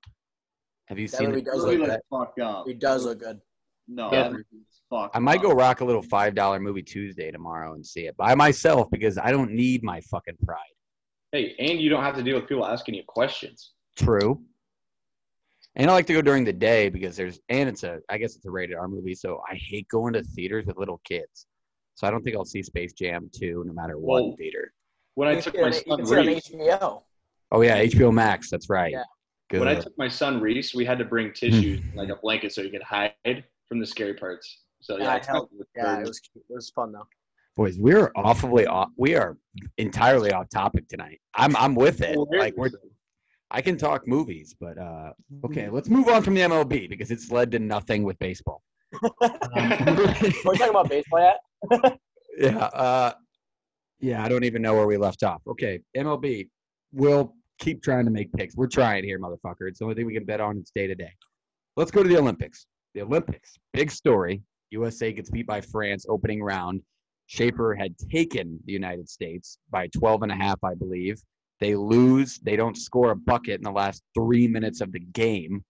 [0.87, 1.45] Have you That seen movie it?
[1.47, 2.01] does look good.
[2.11, 2.69] fucked up.
[2.69, 3.41] It does look good.
[3.89, 4.23] No, Yeah.
[4.25, 5.43] that movie is fucked I might up.
[5.43, 9.19] go rock a little five dollar movie Tuesday tomorrow and see it by myself because
[9.19, 10.59] I don't need my fucking pride.
[11.33, 13.73] Hey, and you don't have to deal with people asking you questions.
[13.97, 14.41] True.
[15.77, 18.35] And I like to go during the day because there's and it's a I guess
[18.35, 21.47] it's a rated R movie, so I hate going to theaters with little kids.
[21.95, 24.73] So I don't think I'll see Space Jam 2 no matter what Well, theater.
[25.15, 27.03] When I took my see it on- you son can see it on Reese, HBO.
[27.53, 28.93] Oh yeah, HBO Max, that's right.
[28.93, 29.05] Yeah.
[29.49, 29.61] Good.
[29.61, 31.33] when I took my son Reese, we had to bring hmm.
[31.33, 33.15] tissues, like a blanket, so he could hide
[33.69, 34.63] from the scary parts.
[34.81, 35.55] So Yeah, yeah, I helped.
[35.77, 36.45] Yeah, it was cute.
[36.49, 37.07] it was fun though.
[37.57, 39.37] Boys, we're awfully off we are
[39.79, 41.21] entirely off topic tonight.
[41.35, 42.17] I'm I'm with it.
[42.17, 42.71] Well, Like we're
[43.51, 45.13] I can talk movies, but uh
[45.45, 48.63] okay, let's move on from the MLB because it's led to nothing with baseball.
[49.03, 49.11] Um,
[50.45, 51.99] We're talking about baseball yet?
[52.39, 53.13] yeah, uh
[54.01, 55.43] yeah, I don't even know where we left off.
[55.47, 56.49] Okay, MLB.
[56.93, 58.55] We'll keep trying to make picks.
[58.55, 59.69] We're trying here, motherfucker.
[59.69, 60.59] It's the only thing we can bet on.
[60.59, 61.13] It's day to day.
[61.77, 62.67] Let's go to the Olympics.
[62.95, 63.59] The Olympics.
[63.73, 64.43] Big story.
[64.71, 66.83] USA gets beat by France opening round.
[67.27, 71.21] Schaefer had taken the United States by 12 and a half, I believe.
[71.61, 72.39] They lose.
[72.39, 75.65] They don't score a bucket in the last three minutes of the game.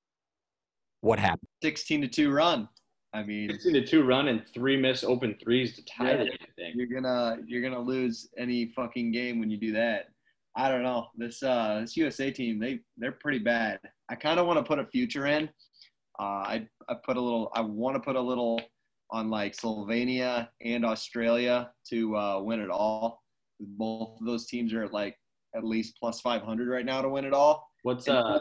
[1.01, 1.49] What happened?
[1.62, 2.68] sixteen to two run.
[3.14, 6.16] I mean, 16 to two run and three miss open threes to tie Yeah.
[6.18, 6.72] the damn thing.
[6.75, 10.09] you're gonna you're gonna lose any fucking game when you do that.
[10.55, 11.07] I don't know.
[11.16, 13.79] This uh this USA team they they're pretty bad.
[14.11, 15.49] I kind of want to put a future in.
[16.18, 17.51] Uh, I I put a little.
[17.55, 18.61] I want to put a little
[19.11, 23.22] on like Slovenia and Australia to uh, win it all.
[23.61, 25.16] Both of those teams are like
[25.56, 27.68] at least plus 500 right now to win it all.
[27.82, 28.40] What's uh,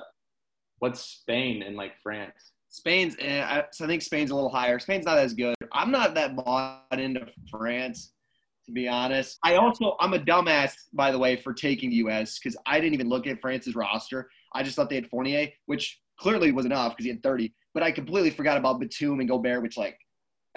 [0.79, 2.51] what's Spain and like France?
[2.69, 4.79] Spain's, eh, I, so I think Spain's a little higher.
[4.79, 5.55] Spain's not as good.
[5.71, 8.11] I'm not that bought into France,
[8.65, 9.37] to be honest.
[9.45, 12.37] I also, I'm a dumbass, by the way, for taking the U.S.
[12.37, 14.29] because I didn't even look at France's roster.
[14.53, 17.53] I just thought they had Fournier, which clearly was enough because he had 30.
[17.73, 19.97] But I completely forgot about Batum and Gobert, which like,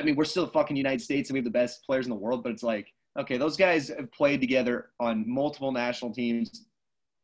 [0.01, 2.11] I mean, we're still the fucking United States and we have the best players in
[2.11, 2.89] the world, but it's like,
[3.19, 6.67] okay, those guys have played together on multiple national teams.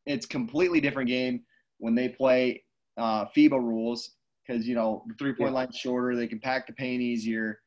[0.06, 1.42] It's completely different game
[1.78, 2.64] when they play
[2.96, 4.10] uh, FIBA rules
[4.46, 6.16] because you know the three point line's shorter.
[6.16, 7.60] They can pack the paint easier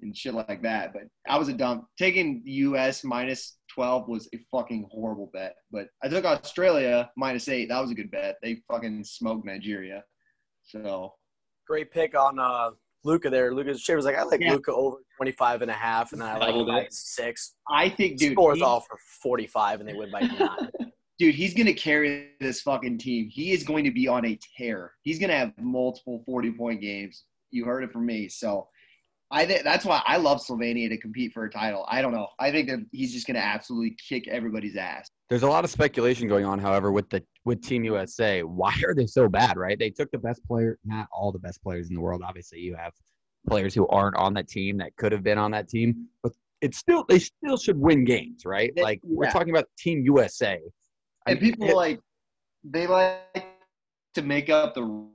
[0.00, 0.92] and shit like that.
[0.92, 5.56] But I was a dumb taking US minus twelve was a fucking horrible bet.
[5.70, 7.68] But I took Australia minus eight.
[7.68, 8.36] That was a good bet.
[8.42, 10.04] They fucking smoked Nigeria.
[10.62, 11.14] So
[11.66, 12.70] Great pick on uh,
[13.04, 13.52] Luka there.
[13.52, 14.52] Luka's Shea was like, I like Yeah.
[14.52, 17.54] Luka over 25 and a half, and then I like him by six.
[17.70, 20.92] I think, dude, Scores he- all for 45, and they win by nine.
[21.18, 23.28] dude, he's gonna carry this fucking team.
[23.28, 24.92] He is going to be on a tear.
[25.02, 27.24] He's gonna have multiple forty-point games.
[27.50, 28.28] You heard it from me.
[28.28, 28.68] So,
[29.30, 31.86] I think that's why I love Slovenia to compete for a title.
[31.88, 32.28] I don't know.
[32.38, 35.08] I think that he's just gonna absolutely kick everybody's ass.
[35.32, 38.42] There's a lot of speculation going on, however, with the with Team USA.
[38.42, 39.56] Why are they so bad?
[39.56, 39.78] Right?
[39.78, 42.20] They took the best player, not all the best players in the world.
[42.22, 42.92] Obviously, you have
[43.48, 46.76] players who aren't on that team that could have been on that team, but it's
[46.76, 48.74] still they still should win games, right?
[48.76, 50.60] Like we're talking about Team USA.
[51.24, 52.00] And I- people it- like
[52.62, 53.46] they like
[54.12, 55.06] to make up the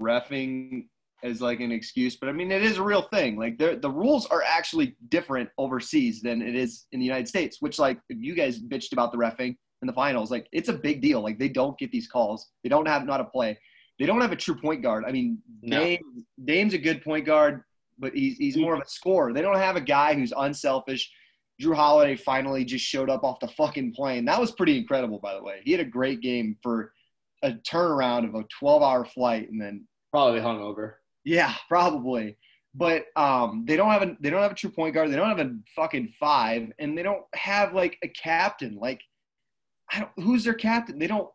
[0.00, 0.88] refing
[1.22, 3.36] as like an excuse, but I mean it is a real thing.
[3.36, 7.58] Like the the rules are actually different overseas than it is in the United States.
[7.60, 11.00] Which like you guys bitched about the refing in the finals, like it's a big
[11.00, 11.20] deal.
[11.22, 12.50] Like they don't get these calls.
[12.62, 13.58] They don't have not a play.
[13.98, 15.04] They don't have a true point guard.
[15.06, 15.80] I mean, No.
[15.80, 17.62] Dame, Dame's a good point guard,
[17.98, 19.32] but he's he's more of a scorer.
[19.32, 21.10] They don't have a guy who's unselfish.
[21.60, 24.24] Jrue Holiday finally just showed up off the fucking plane.
[24.24, 25.60] That was pretty incredible, by the way.
[25.64, 26.92] He had a great game for
[27.42, 30.94] a turnaround of a 12-hour flight, and then Probably hungover.
[31.24, 32.36] Yeah, probably.
[32.74, 35.10] But um, they don't have a they don't have a true point guard.
[35.10, 38.76] They don't have a fucking five, and they don't have like a captain.
[38.76, 39.00] Like,
[39.92, 40.98] I don't, who's their captain?
[40.98, 41.28] They don't.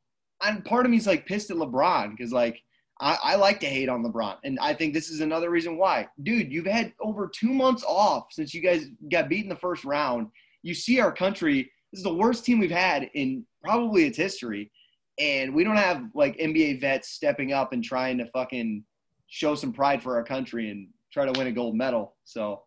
[0.43, 2.61] And part of me's like pissed at LeBron because like
[2.99, 6.07] I, I like to hate on LeBron, and I think this is another reason why.
[6.23, 9.85] Dude, you've had over two months off since you guys got beat in the first
[9.85, 10.27] round.
[10.63, 11.71] You see our country.
[11.91, 14.71] This is the worst team we've had in probably its history,
[15.19, 18.83] and we don't have like NBA vets stepping up and trying to fucking
[19.27, 22.15] show some pride for our country and try to win a gold medal.
[22.23, 22.63] So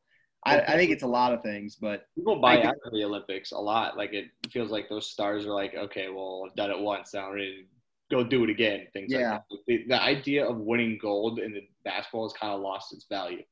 [0.47, 3.53] I, I think it's a lot of things, but People buy out of the Olympics
[3.53, 3.97] a lot.
[3.97, 7.13] Like it feels like those stars are like, okay, well, I've done it once.
[7.15, 7.67] Now I'm ready
[8.11, 8.87] to go do it again.
[8.93, 9.33] Things Yeah.
[9.33, 9.59] like that.
[9.67, 13.43] The, the idea of winning gold in the basketball has kind of lost its value.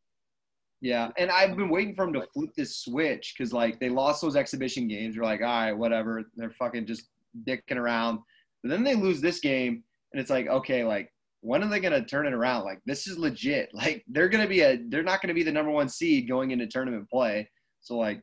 [0.81, 1.11] yeah.
[1.19, 4.37] And I've been waiting for them to flip this switch because like they lost those
[4.37, 5.15] exhibition games.
[5.15, 6.25] You're like, all right, whatever.
[6.37, 7.09] They're fucking just
[7.47, 8.21] dicking around.
[8.63, 12.05] But then they lose this game, and it's like, okay, like when are they gonna
[12.05, 12.65] turn it around?
[12.65, 13.71] Like this is legit.
[13.75, 16.67] Like they're gonna be a they're not gonna be the number one seed going into
[16.67, 17.49] tournament play.
[17.81, 18.21] So like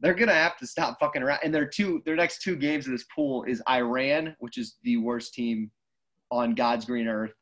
[0.00, 1.40] they're gonna have to stop fucking around.
[1.42, 4.96] And their two their next two games of this pool is Iran, which is the
[4.98, 5.70] worst team
[6.30, 7.32] on God's green earth.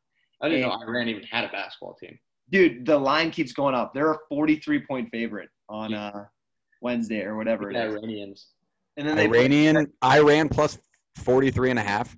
[0.41, 2.17] I didn't And- know Iran even had a basketball team.
[2.49, 3.93] Dude, the line keeps going up.
[3.93, 6.25] They're a 43 point favorite on uh,
[6.81, 7.81] Wednesday or whatever it The.
[7.81, 8.47] Iranians.
[8.95, 10.77] And then they play- Iranian Iran plus
[11.17, 12.15] 43 and a half.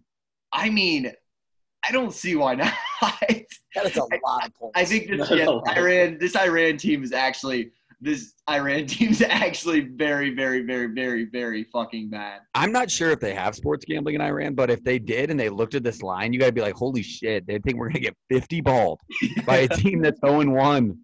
[0.53, 1.11] I mean,
[1.87, 2.73] I don't see why not.
[3.01, 4.73] I That is a lot of points.
[4.75, 5.59] I think this That's yeah.
[5.77, 11.25] Iran this Iran team is actually this Iran team is actually very, very, very, very,
[11.25, 12.41] very fucking bad.
[12.55, 15.39] I'm not sure if they have sports gambling in Iran, but if they did and
[15.39, 17.89] they looked at this line, you got to be like, holy shit, they think we're
[17.89, 18.99] going to get 50 balled
[19.45, 20.97] by a team that's 0 1.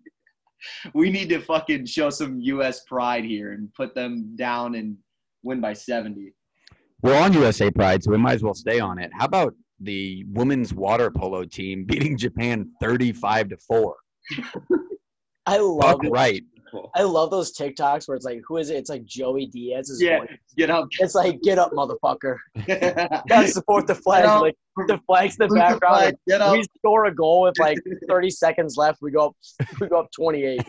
[0.94, 4.98] We need to fucking show some US pride here and put them down and
[5.44, 6.34] win by 70.
[7.02, 9.12] We're on USA Pride, so we might as well stay on it.
[9.14, 13.96] How about the women's water polo team beating Japan 35 to 4?
[15.46, 16.44] I love Fuck right.
[16.96, 18.76] I love those TikToks where it's like, who is it?
[18.76, 20.18] It's like Joey Diaz is Yeah.
[20.18, 20.30] going.
[20.58, 20.88] Get up.
[21.00, 22.36] It's like, get up, motherfucker.
[23.30, 24.26] Gotta support the flag.
[24.42, 24.56] Like
[24.88, 25.96] the flag's in the Who's the background.
[25.96, 26.16] flag?
[26.28, 26.54] Get up.
[26.58, 27.78] we score a goal with like
[28.10, 28.98] 30 seconds left.
[29.02, 29.36] We go up.
[29.80, 30.62] We go up 28.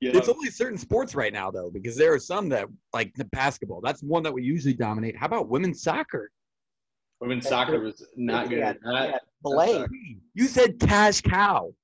[0.00, 3.26] Get It's only certain sports right now, though, because there are some that, like the
[3.26, 5.14] basketball, that's one that we usually dominate.
[5.16, 6.30] How about women's soccer?
[7.20, 8.58] Women's soccer was not good.
[8.60, 10.20] Yeah, That- yeah, Blame.
[10.34, 11.74] You said cash cow.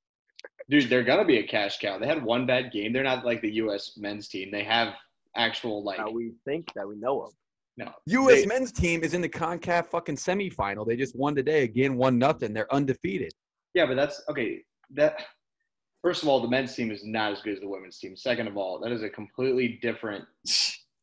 [0.71, 1.99] Dude, they're gonna be a cash cow.
[1.99, 2.93] They had one bad game.
[2.93, 3.97] They're not like the U.S.
[3.99, 4.51] men's team.
[4.51, 4.95] They have
[5.37, 7.33] actual like That we think that we know of.
[7.77, 7.93] no.
[8.07, 8.41] U.S.
[8.41, 10.87] They- men's team is in the CONCACAF fucking semifinal.
[10.87, 12.55] They just won today again, one nothing.
[12.55, 13.33] They're undefeated.
[13.75, 14.63] Yeah, but that's okay.
[14.95, 15.23] That
[16.07, 18.17] first of all, the men's team is not as good as the women's team.
[18.17, 20.25] Second of all, that is a completely different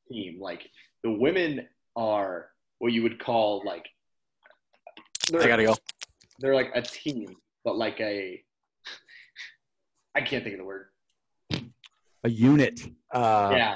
[0.07, 0.39] team.
[0.39, 0.69] Like
[1.03, 2.47] the women are
[2.79, 3.85] what you would call like
[5.29, 5.75] they're, go.
[6.39, 7.35] they're like a team,
[7.65, 8.41] but like a
[10.15, 10.85] I can't think of the word.
[12.23, 12.79] A unit.
[13.11, 13.75] Uh, yeah.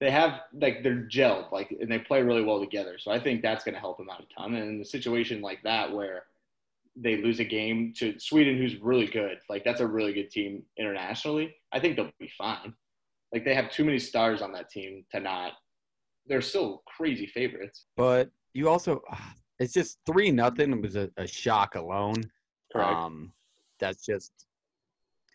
[0.00, 2.96] They have like they're gelled, like and they play really well together.
[2.98, 4.54] So I think that's gonna help them out a ton.
[4.54, 6.22] And in a situation like that where
[7.00, 10.62] they lose a game to Sweden, who's really good, like that's a really good team
[10.78, 11.54] internationally.
[11.72, 12.74] I think they'll be fine.
[13.32, 15.52] Like they have too many stars on that team to not.
[16.26, 17.86] They're still crazy favorites.
[17.96, 19.00] But you also,
[19.58, 22.16] it's just three nothing was a, a shock alone.
[22.72, 22.90] Correct.
[22.90, 23.32] Um,
[23.78, 24.32] that's just,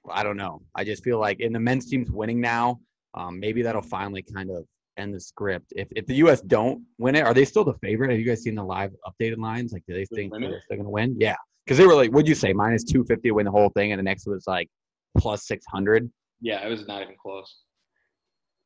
[0.10, 0.62] I don't know.
[0.76, 2.80] I just feel like, in the men's team's winning now.
[3.16, 4.66] Um, maybe that'll finally kind of
[4.98, 5.72] end the script.
[5.76, 6.42] If if the U.S.
[6.42, 8.10] don't win it, are they still the favorite?
[8.10, 9.72] Have you guys seen the live updated lines?
[9.72, 11.16] Like, do they The think they're still gonna win?
[11.20, 12.54] Yeah, because they were like, what'd you say?
[12.54, 14.70] Minus two fifty to win the whole thing, and the next was like
[15.18, 16.10] plus six hundred.
[16.42, 17.56] yeah, it was not even close.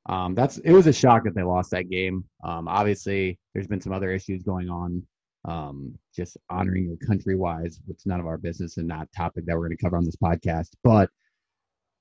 [0.10, 2.24] Um, that's it was a shock that they lost that game.
[2.44, 5.04] Um, obviously, there's been some other issues going on.
[5.46, 9.56] Um, just honoring your country wise, which none of our business and not topic that
[9.56, 10.70] we're going to cover on this podcast.
[10.84, 11.10] But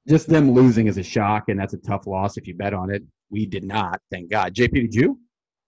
[0.08, 2.92] just them losing is a shock, and that's a tough loss if you bet on
[2.92, 3.02] it.
[3.30, 4.54] We did not, thank God.
[4.54, 5.20] JP, did you?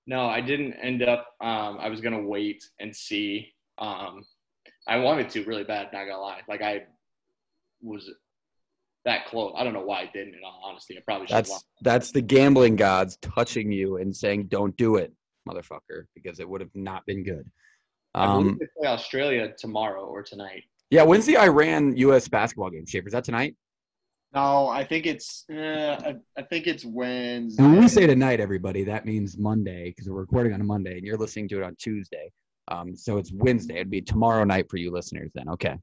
[0.07, 1.27] No, I didn't end up.
[1.41, 3.53] Um, I was gonna wait and see.
[4.89, 5.93] I wanted to really bad.
[5.93, 6.41] Not gonna lie.
[6.49, 6.85] Like I
[7.83, 8.11] was
[9.05, 9.55] that close.
[9.57, 10.35] I don't know why I didn't.
[10.35, 11.37] In all honesty, I probably should.
[11.37, 15.13] That's that's the gambling gods touching you and saying, "Don't do it,
[15.49, 17.49] motherfucker," because it would have not been good.
[18.15, 20.65] I Um, they play Australia tomorrow or tonight.
[20.91, 22.27] yeah, when's the Iran U.S.
[22.27, 22.87] basketball game?
[22.87, 23.55] Schaefer, is that tonight?
[24.35, 25.45] No, I think it's.
[25.51, 27.63] Uh, I, I think it's Wednesday.
[27.63, 30.97] And when we say tonight, everybody, that means Monday because we're recording on a Monday
[30.97, 32.31] and you're listening to it on Tuesday.
[32.71, 33.77] Um, so it's Wednesday.
[33.77, 35.49] It'd be tomorrow night for you listeners then.
[35.49, 35.77] Okay.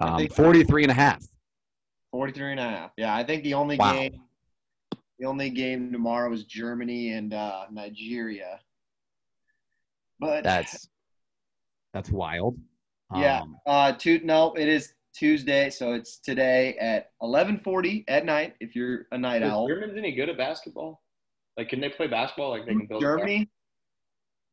[0.00, 1.22] I Um, think- 43 and a half.
[2.12, 2.92] 43 and a half.
[2.96, 3.92] Yeah, I think the only Wow.
[3.92, 4.22] game
[5.18, 8.60] the only game tomorrow is Germany and uh, Nigeria.
[10.18, 10.88] But That's
[11.94, 12.58] that's wild.
[13.14, 18.56] yeah, Um, uh two no, it is Tuesday, so it's today at 11:40 at night
[18.60, 19.68] if you're a night Is owl.
[19.68, 21.02] Germans any good at basketball?
[21.56, 22.50] Like, can they play basketball?
[22.50, 23.02] Like, they can build.
[23.02, 23.48] a Germany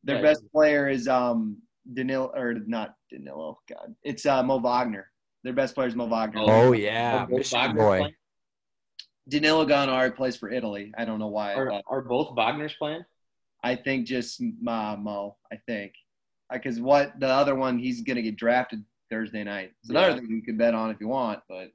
[0.04, 0.22] their Yeah.
[0.22, 1.58] best player is um
[1.92, 3.94] Danilo or not Danilo, god.
[4.02, 5.10] It's uh Mo Wagner.
[5.42, 6.40] Their best player is Mo Wagner.
[6.42, 7.98] oh yeah, Mo Wagner boy.
[7.98, 8.14] playing?
[9.28, 10.92] Danilo Gallinari plays for Italy.
[10.98, 11.54] I don't know why.
[11.54, 13.04] Are, but are both Wagner's playing?
[13.62, 15.36] I think just uh, Mo.
[15.52, 15.92] I think
[16.52, 19.72] because what the other one he's gonna get drafted Thursday night.
[19.80, 20.16] It's another Yeah.
[20.16, 21.68] thing you can bet on if you want, but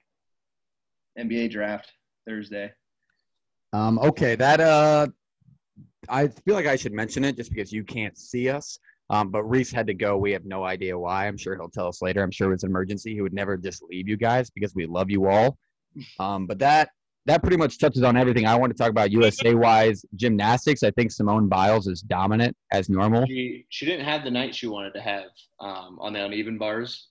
[1.17, 1.91] NBA draft
[2.27, 2.71] Thursday.
[3.73, 5.07] Um, okay, that uh,
[6.07, 8.79] I feel like I should mention it just because you can't see us.
[9.09, 10.17] Um, but Reese had to go.
[10.17, 11.27] We have no idea why.
[11.27, 12.21] I'm sure he'll tell us later.
[12.21, 13.13] I'm sure it was an emergency.
[13.13, 15.57] He would never just leave you guys because we love you all.
[16.19, 16.89] Um, but that
[17.25, 20.83] that pretty much touches on everything I want to talk about USA wise gymnastics.
[20.83, 23.25] I think Simone Biles is dominant as normal.
[23.27, 25.25] She she didn't have the night she wanted to have
[25.59, 27.07] um, on the uneven bars,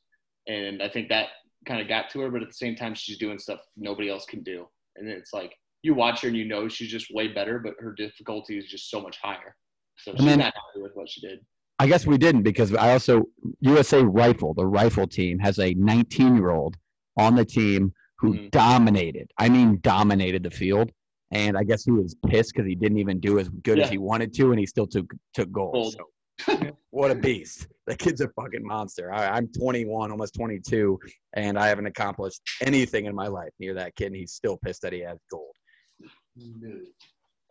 [0.46, 1.28] and I think that
[1.66, 2.30] kind of got to her.
[2.30, 5.54] But at the same time, she's doing stuff nobody else can do, and it's like
[5.82, 8.90] you watch her and you know she's just way better, but her difficulty is just
[8.90, 9.54] so much higher.
[9.98, 11.40] So she's then- not happy with what she did.
[11.80, 13.22] I guess we didn't because I also
[13.60, 16.76] USA Rifle, the rifle team, has a 19 year old
[17.16, 18.50] on the team who Mhm.
[18.50, 19.30] dominated.
[19.38, 20.90] I mean, dominated the field.
[21.30, 23.98] And I guess he was pissed because he didn't even do as good as he
[23.98, 25.74] wanted to, and he still took took gold.
[25.74, 25.94] Gold.
[26.40, 27.66] So, what a beast!
[27.86, 29.10] The kid's a fucking monster.
[29.12, 30.98] I, I'm 21, almost 22,
[31.34, 34.82] and I haven't accomplished anything in my life near that kid, and he's still pissed
[34.82, 35.54] that he has gold.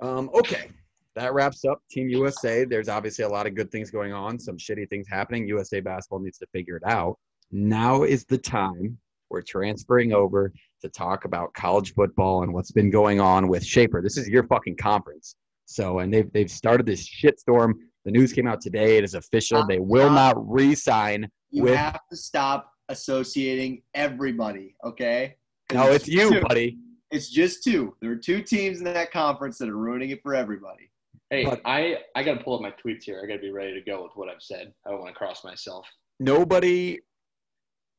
[0.01, 0.69] Um, okay,
[1.15, 2.65] that wraps up Team USA.
[2.65, 5.47] There's obviously a lot of good things going on, some shitty things happening.
[5.47, 7.17] USA basketball needs to figure it out.
[7.51, 8.97] Now is the time
[9.29, 14.01] we're transferring over to talk about college football and what's been going on with Schaefer.
[14.01, 15.35] This is your fucking conference.
[15.65, 17.73] So, and they've they've started this shitstorm.
[18.05, 18.97] The news came out today.
[18.97, 19.65] It is official.
[19.67, 21.27] They will not re-sign.
[21.51, 24.75] You With- have to stop associating everybody.
[24.85, 25.35] okay?
[25.73, 26.77] No, it's you, buddy.
[27.11, 27.95] It's just two.
[28.01, 30.91] There are two teams in that conference that are ruining it for everybody.
[31.29, 33.21] Hey, But- I I got to pull up my tweets here.
[33.23, 34.73] I got to be ready to go with what I've said.
[34.85, 35.87] I don't want to cross myself.
[36.19, 36.99] nobody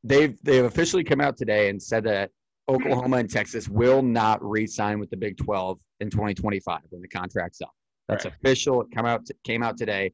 [0.02, 2.30] they've they've officially come out today and said that
[2.68, 7.60] Oklahoma and Texas will not re-sign with the Big 12 in 2025 when the contract's
[7.60, 7.72] up.
[8.08, 8.34] That's Right.
[8.34, 8.82] official.
[8.82, 10.12] It come out came out today.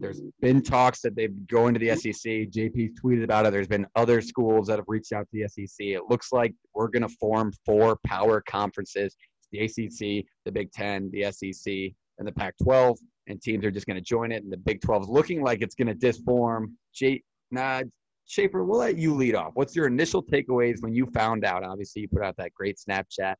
[0.00, 2.14] There's been talks that they've go into the SEC.
[2.50, 3.52] JP tweeted about it.
[3.52, 5.86] There's been other schools that have reached out to the SEC.
[5.86, 9.16] It looks like we're going to form four power conferences:
[9.50, 11.72] the ACC, the Big Ten, the SEC,
[12.18, 12.96] and the Pac-12.
[13.26, 14.42] And teams are just going to join it.
[14.42, 16.72] And the Big 12 is looking like it's going to disform.
[16.94, 17.82] J- nah,
[18.26, 19.52] Schaefer, we'll let you lead off.
[19.54, 21.64] What's your initial takeaways when you found out?
[21.64, 23.34] Obviously, you put out that great Snapchat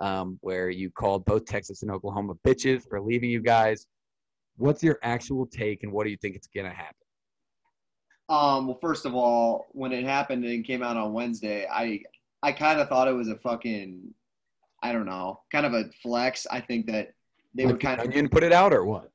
[0.00, 3.86] um, where you called both Texas and Oklahoma bitches for leaving you guys.
[4.60, 6.94] What's your actual take, and what do you think it's gonna happen?
[8.28, 12.02] Um, well, first of all, when it happened and it came out on Wednesday, I
[12.42, 14.14] I kind of thought it was a fucking,
[14.82, 16.46] I don't know, kind of a flex.
[16.50, 17.12] I think that
[17.54, 18.10] they like were kind the of.
[18.10, 19.10] Onion put it out, or what?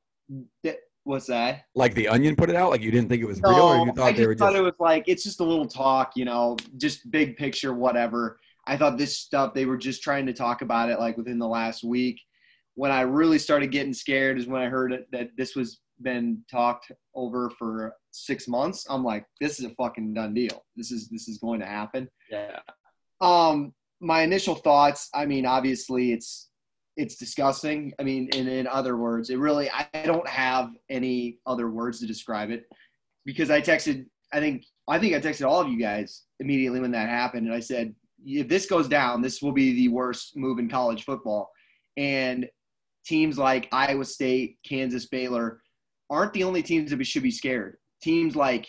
[1.04, 1.66] What's that?
[1.76, 2.70] Like the Onion put it out?
[2.70, 4.52] Like you didn't think it was real, or you thought I they just were thought
[4.52, 8.40] just it was like it's just a little talk, you know, just big picture, whatever.
[8.66, 11.46] I thought this stuff they were just trying to talk about it like within the
[11.46, 12.20] last week.
[12.76, 16.92] When I really started getting scared is when I heard that this was been talked
[17.14, 20.64] over for six months, I'm like, this is a fucking done deal.
[20.76, 22.08] This is this is going to happen.
[22.30, 22.60] Yeah.
[23.20, 25.08] Um, my initial thoughts.
[25.14, 26.50] I mean, obviously, it's
[26.96, 27.92] it's disgusting.
[27.98, 29.70] I mean, in in other words, it really.
[29.70, 32.64] I don't have any other words to describe it
[33.24, 34.06] because I texted.
[34.32, 37.54] I think I think I texted all of you guys immediately when that happened, and
[37.54, 41.50] I said, if this goes down, this will be the worst move in college football.
[41.96, 42.46] And
[43.06, 45.60] teams like Iowa State, Kansas, Baylor
[46.10, 47.76] aren't the only teams that we should be scared.
[48.02, 48.68] Teams like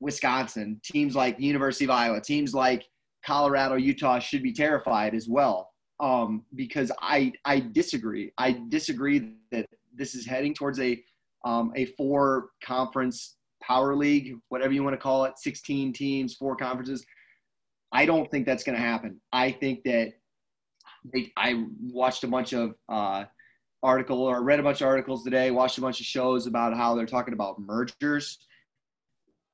[0.00, 2.84] Wisconsin, teams like University of Iowa, teams like
[3.24, 5.70] Colorado, Utah should be terrified as well.
[6.00, 8.32] Um, because I I disagree.
[8.38, 11.02] I disagree that this is heading towards a
[11.44, 16.54] um, a four conference power league, whatever you want to call it, 16 teams, four
[16.54, 17.04] conferences.
[17.90, 19.20] I don't think that's going to happen.
[19.32, 20.12] I think that
[21.12, 23.24] they, I watched a bunch of uh,
[23.82, 26.94] article or read a bunch of articles today, watched a bunch of shows about how
[26.94, 28.38] they're talking about mergers,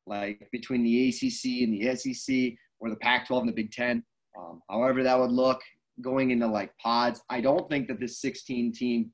[0.07, 4.03] like between the ACC and the SEC or the Pac-12 and the Big Ten.
[4.39, 5.61] Um, however that would look
[6.01, 7.23] going into like pods.
[7.31, 9.11] I don't think that this 16 team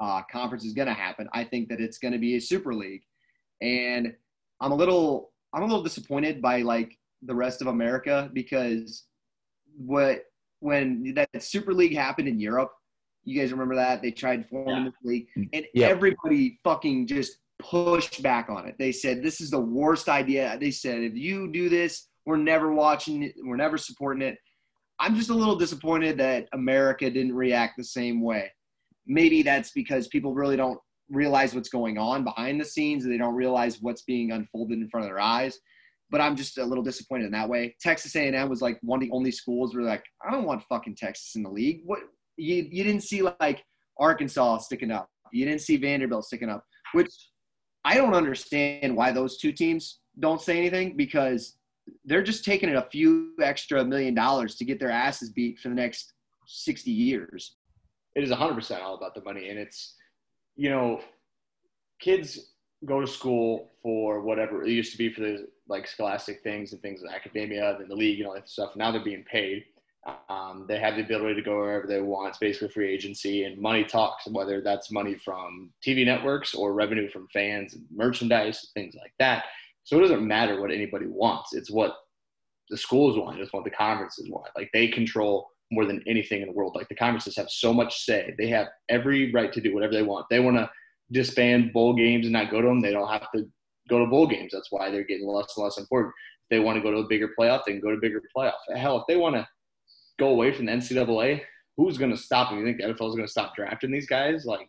[0.00, 1.28] uh, conference is going to happen.
[1.32, 3.02] I think that it's going to be a super league,
[3.60, 4.14] and
[4.60, 9.04] I'm a little I'm a little disappointed by like the rest of America because
[9.76, 10.22] what
[10.60, 12.72] when that Super League happened in Europe,
[13.28, 14.84] you guys remember that they tried forming Yeah.
[14.84, 15.90] this league, and Yep.
[15.90, 18.76] everybody fucking just pushed back on it.
[18.78, 20.56] They said this is the worst idea.
[20.60, 23.34] They said if you do this, we're never watching it.
[23.42, 24.38] We're never supporting it.
[25.00, 28.50] I'm just a little disappointed that America didn't react the same way.
[29.06, 33.04] Maybe that's because people really don't realize what's going on behind the scenes.
[33.04, 35.58] and They don't realize what's being unfolded in front of their eyes.
[36.10, 37.76] But I'm just a little disappointed in that way.
[37.80, 40.96] Texas A&M was like one of the only schools where like I don't want fucking
[40.96, 41.82] Texas in the league.
[41.84, 42.00] What
[42.38, 43.64] you you didn't see like
[43.98, 45.08] Arkansas sticking up.
[45.32, 47.12] You didn't see Vanderbilt sticking up, which
[47.84, 51.58] I don't understand why those two teams don't say anything because
[52.04, 55.74] they're just taking a few extra million dollars to get their asses beat for the
[55.74, 56.12] next
[56.46, 57.56] 60 years.
[58.14, 59.94] it is 100% all about the money and it's
[60.56, 61.00] you know
[62.00, 62.52] kids
[62.84, 66.80] go to school for whatever it used to be for the like scholastic things and
[66.80, 69.64] things like academia and the league and all that stuff now they're being paid
[70.28, 73.58] um, they have the ability to go wherever they want it's basically free agency and
[73.58, 78.94] money talks whether that's money from tv networks or revenue from fans and merchandise things
[79.00, 79.44] like that
[79.84, 81.94] so it doesn't matter what anybody wants it's what
[82.70, 86.48] the schools want it's what the conferences want like they control more than anything in
[86.48, 86.74] the world.
[86.74, 88.34] Like the conferences have so much say.
[88.38, 90.26] They have every right to do whatever they want.
[90.30, 90.70] They want to
[91.12, 92.80] disband bowl games and not go to them.
[92.80, 93.46] They don't have to
[93.88, 94.50] go to bowl games.
[94.52, 96.14] That's why they're getting less and less important.
[96.44, 98.22] If they want to go to a bigger playoff, they can go to a bigger
[98.36, 98.52] playoff.
[98.74, 99.46] Hell, if they want to
[100.18, 101.42] go away from the NCAA,
[101.76, 102.58] who's going to stop them?
[102.58, 104.44] You think the NFL is going to stop drafting these guys?
[104.44, 104.68] Like,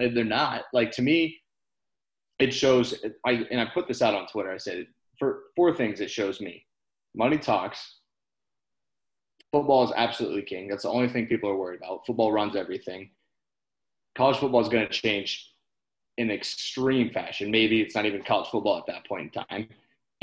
[0.00, 0.62] eh, they're not.
[0.72, 1.38] Like to me,
[2.38, 2.94] it shows.
[3.24, 4.52] I and I put this out on Twitter.
[4.52, 4.86] I said
[5.18, 6.64] for four things it shows me:
[7.14, 8.00] money talks,
[9.52, 10.68] football is absolutely king.
[10.68, 12.06] That's the only thing people are worried about.
[12.06, 13.10] Football runs everything.
[14.16, 15.50] College football is going to change
[16.18, 17.50] in extreme fashion.
[17.50, 19.68] Maybe it's not even college football at that point in time.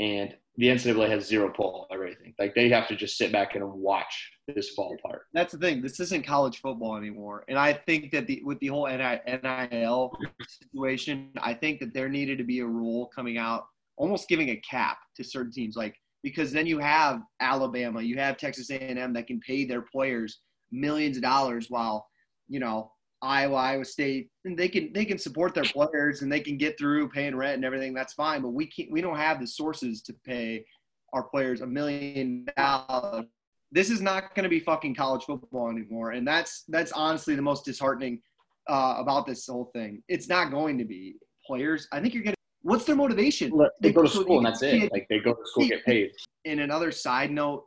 [0.00, 2.34] And the NCAA has zero pull over anything.
[2.38, 5.22] Like they have to just sit back and watch this fall apart.
[5.32, 5.82] That's the thing.
[5.82, 7.44] This isn't college football anymore.
[7.48, 10.12] And I think that the, with the whole NIL
[10.46, 14.56] situation, I think that there needed to be a rule coming out, almost giving a
[14.68, 15.76] cap to certain teams.
[15.76, 20.40] Like because then you have Alabama, you have Texas A&M that can pay their players
[20.72, 22.06] millions of dollars, while
[22.48, 22.90] you know
[23.24, 26.78] Iowa, Iowa State, and they can they can support their players and they can get
[26.78, 27.94] through paying rent and everything.
[27.94, 28.90] That's fine, but we can't.
[28.90, 30.64] We don't have the sources to pay
[31.12, 33.24] our players a million dollars.
[33.72, 37.42] This is not going to be fucking college football anymore, and that's that's honestly the
[37.42, 38.20] most disheartening
[38.68, 40.02] uh, about this whole thing.
[40.08, 41.88] It's not going to be players.
[41.92, 42.34] I think you're getting.
[42.62, 43.52] What's their motivation?
[43.80, 44.92] They go to so school and that's it.
[44.92, 46.12] Like they go to school, get paid.
[46.44, 47.64] and another side note,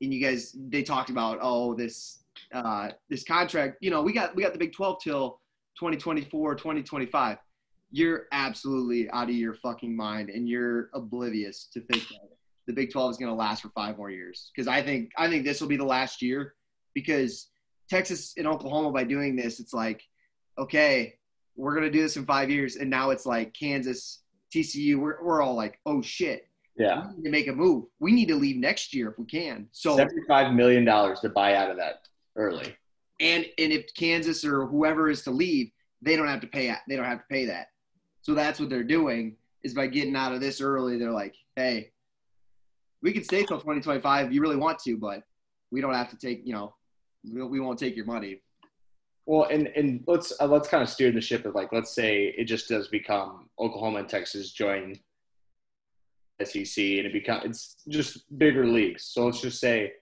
[0.00, 3.78] and you guys they talked about oh this uh, this contract.
[3.80, 5.40] You know we got we got the Big Twelve till
[5.78, 7.38] 2024, 2025.
[7.90, 12.28] You're absolutely out of your fucking mind, and you're oblivious to think that
[12.66, 14.50] the Big 12 is going to last for five more years.
[14.54, 16.54] Because I think I think this will be the last year.
[16.94, 17.48] Because
[17.90, 20.02] Texas and Oklahoma, by doing this, it's like,
[20.58, 21.14] okay,
[21.56, 24.22] we're going to do this in five years, and now it's like Kansas,
[24.54, 24.96] TCU.
[24.96, 27.08] We're we're all like, oh shit, Yeah.
[27.10, 27.84] we need to make a move.
[28.00, 29.68] We need to leave next year if we can.
[29.72, 32.00] So $75 million to buy out of that
[32.36, 32.76] early.
[33.20, 35.70] and and if Kansas or whoever is to leave,
[36.02, 37.68] they don't have to pay they don't have to pay that.
[38.22, 40.98] So that's what they're doing is by getting out of this early.
[40.98, 41.90] They're like, hey,
[43.02, 45.22] we can stay till 2025 if you really want to, but
[45.70, 46.74] we don't have to take you know
[47.32, 48.40] we, we won't take your money.
[49.26, 52.34] Well, and and let's uh, let's kind of steer the ship of like let's say
[52.36, 54.94] it just does become Oklahoma and Texas join
[56.42, 59.04] SEC, and it becomes it's just bigger leagues.
[59.04, 59.92] So let's just say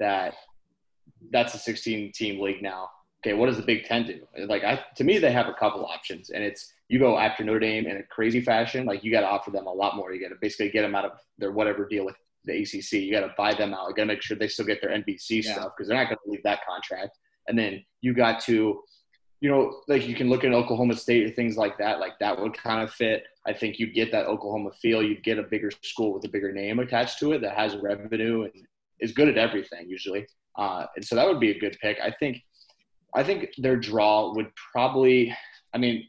[0.00, 0.34] that
[1.30, 2.88] that's a 16 team league now.
[3.24, 4.20] Okay, what does the Big Ten do?
[4.46, 7.58] Like, I to me, they have a couple options, and it's you go after Notre
[7.60, 8.84] Dame in a crazy fashion.
[8.84, 10.12] Like, you got to offer them a lot more.
[10.12, 12.92] You got to basically get them out of their whatever deal with the ACC.
[12.92, 13.88] You got to buy them out.
[13.88, 15.54] You got to make sure they still get their NBC Yeah.
[15.54, 17.16] stuff because they're not going to leave that contract.
[17.48, 18.82] And then you got to,
[19.40, 22.00] you know, like you can look at Oklahoma State or things like that.
[22.00, 23.24] Like that would kind of fit.
[23.46, 25.02] I think you'd get that Oklahoma feel.
[25.02, 28.42] You'd get a bigger school with a bigger name attached to it that has revenue
[28.42, 28.52] and
[29.00, 30.26] is good at everything usually.
[30.56, 31.98] Uh, and so that would be a good pick.
[32.02, 32.42] I think.
[33.16, 35.34] I think their draw would probably.
[35.72, 36.06] I mean,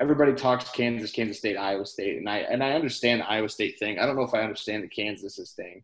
[0.00, 3.78] everybody talks Kansas, Kansas State, Iowa State, and I and I understand the Iowa State
[3.78, 3.98] thing.
[3.98, 5.82] I don't know if I understand the Kansas's thing.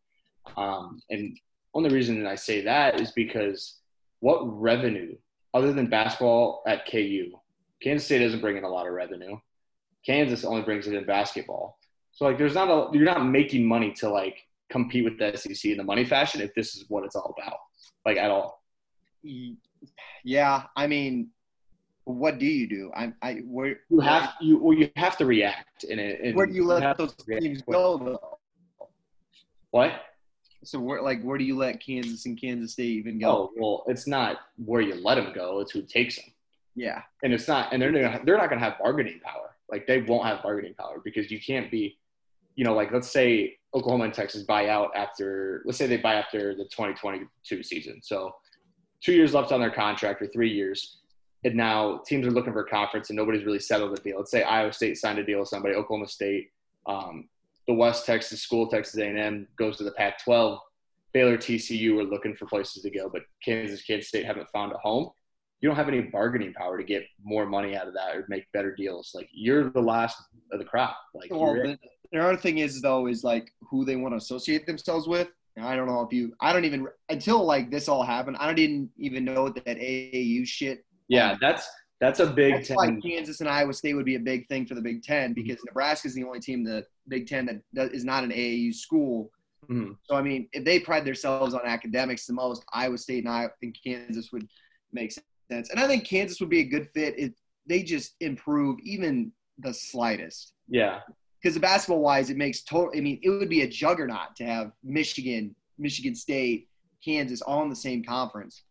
[0.57, 1.39] Um, and
[1.75, 3.77] only reason that I say that is because
[4.21, 5.17] what revenue
[5.55, 7.33] other than basketball at KU,
[7.83, 9.37] Kansas State doesn't bring in a lot of revenue.
[10.05, 11.79] Kansas only brings it in basketball.
[12.13, 14.39] So like, there's not a you're not making money to like
[14.71, 17.59] compete with the SEC in the money fashion if this is what it's all about,
[18.09, 18.63] like at all.
[20.25, 21.29] Yeah, I mean,
[22.05, 22.91] what do you do?
[22.97, 26.35] I, I where You have you well you have to react in it.
[26.35, 28.39] where do you let those teams go though?
[29.71, 29.93] What?
[30.65, 33.29] So where like where do you let Kansas and Kansas State even go?
[33.29, 36.33] Oh well, it's not where you let them go; it's who takes them.
[36.75, 40.01] Yeah, and it's not and they're they're not going to have bargaining power like they
[40.01, 41.99] won't have bargaining power because you can't be
[42.55, 46.15] you know like let's say oklahoma and texas buy out after let's say they buy
[46.15, 48.35] after the 2022 season so
[49.03, 50.99] two years left on their contract or three years
[51.45, 54.31] and now teams are looking for a conference and nobody's really settled a deal let's
[54.31, 56.51] say iowa state signed a deal with somebody oklahoma state
[56.87, 57.29] um,
[57.67, 60.59] the west texas school texas a&m goes to the pac 12
[61.13, 64.79] baylor tcu are looking for places to go but kansas kansas state haven't found a
[64.79, 65.11] home
[65.61, 68.51] you don't have any bargaining power to get more money out of that or make
[68.53, 69.13] better deals.
[69.15, 70.97] Like you're the last of the crop.
[71.15, 71.77] Like Well, you're
[72.13, 75.29] the, other thing is though is like who they want to associate themselves with.
[75.57, 76.35] And I don't know if you.
[76.41, 78.37] I don't even until like this all happened.
[78.39, 80.85] I didn't even know that AAU shit.
[81.09, 81.69] yeah, that's
[82.01, 82.97] that's a big That's why.
[83.03, 86.07] Kansas and Iowa State would be a big thing for the Big Ten because Nebraska
[86.07, 89.33] is the only team the Big Ten that does, is not an AAU school.
[89.69, 89.97] Mhm.
[90.05, 93.49] So I mean, if they pride themselves on academics the most, Iowa State and I
[93.63, 94.49] and Kansas would
[94.93, 95.13] make
[95.51, 95.71] sense.
[95.71, 97.33] And I think Kansas would be a good fit if
[97.67, 100.53] they just improve even the slightest.
[100.69, 101.01] Yeah,
[101.41, 102.93] Because the basketball wise, it makes total.
[102.97, 106.69] I mean, it would be a juggernaut to have Michigan, Michigan State,
[107.05, 108.63] Kansas all in the same conference.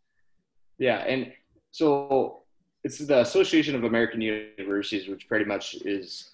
[0.77, 1.31] yeah, and
[1.71, 2.43] so
[2.83, 6.31] it's the Association of American Universities, which pretty much is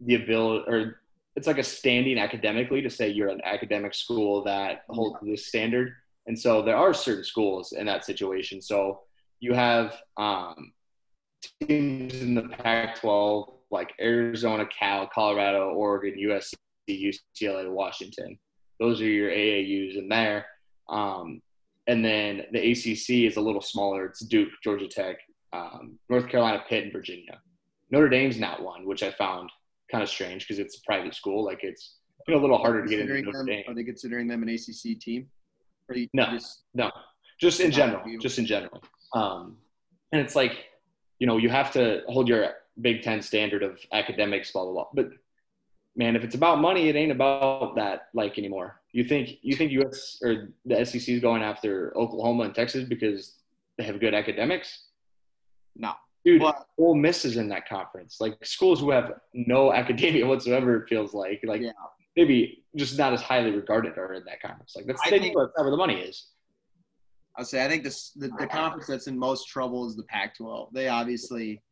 [0.00, 1.00] the ability, or
[1.34, 5.94] it's like a standing academically to say you're an academic school that holds this standard.
[6.26, 8.60] And so there are certain schools in that situation.
[8.60, 9.02] So
[9.40, 10.72] you have um,
[11.62, 16.54] teams in the Pac-12 like Arizona, Cal, Colorado, Oregon, USC,
[16.88, 18.38] UCLA, Washington.
[18.78, 20.46] Those are your AAUs in there.
[20.88, 21.40] Um,
[21.86, 24.06] and then the ACC is a little smaller.
[24.06, 25.16] It's Duke, Georgia Tech,
[25.52, 27.40] um, North Carolina, Pitt, and Virginia.
[27.90, 29.50] Notre Dame's not one, which I found
[29.90, 31.44] kind of strange because it's a private school.
[31.44, 31.96] Like it's
[32.26, 33.64] you know, a little harder to get into Notre them, Dame.
[33.68, 35.28] are they considering them an ACC team?
[36.12, 36.26] No.
[36.32, 36.90] just- No,
[37.40, 38.02] just in general.
[38.20, 38.82] Just in general.
[39.14, 39.56] Um,
[40.12, 40.66] and it's like,
[41.20, 42.44] you know, you have to hold your
[42.80, 44.86] Big Ten standard of academics, blah blah blah.
[44.94, 45.08] But
[45.96, 48.80] man, if it's about money, it ain't about that like anymore.
[48.92, 53.34] You think you think US or the SEC is going after Oklahoma and Texas because
[53.78, 54.84] they have good academics?
[55.74, 55.92] no.
[56.24, 58.20] Dude, But- Ole Miss is in that conference.
[58.20, 61.40] Like schools who have no academia whatsoever, it feels like.
[61.44, 61.70] Like Yeah.
[62.16, 64.74] maybe just not as highly regarded are in that conference.
[64.74, 66.26] Like that's I they think- where the money is.
[67.38, 70.72] I'll say I think this the, the conference that's in most trouble is the Pac-12.
[70.72, 71.62] They obviously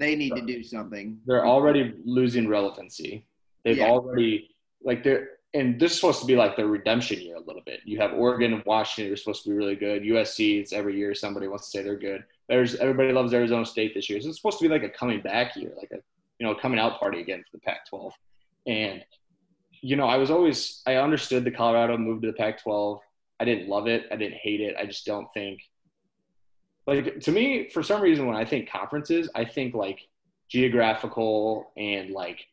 [0.00, 1.20] they need to do something.
[1.26, 3.24] they're already losing relevancy.
[3.64, 3.90] They've Yeah.
[3.90, 4.50] already
[4.82, 7.80] like they're and this is supposed to be like the redemption year a little bit.
[7.84, 10.04] You have Oregon and Washington are supposed to be really good.
[10.04, 12.24] USC, it's every year somebody wants to say they're good.
[12.48, 14.20] There's everybody loves Arizona State this year.
[14.20, 16.00] So it's supposed to be like a coming back year, like a
[16.38, 18.12] you know coming out party again for the Pac-12.
[18.66, 19.04] And
[19.82, 23.00] you know, I was always I understood the Colorado move to the Pac-12.
[23.40, 24.06] I didn't love it.
[24.12, 24.76] I didn't hate it.
[24.78, 25.60] I just don't think
[26.90, 30.00] like to me for some reason when I think conferences, I think like
[30.48, 32.46] geographical and like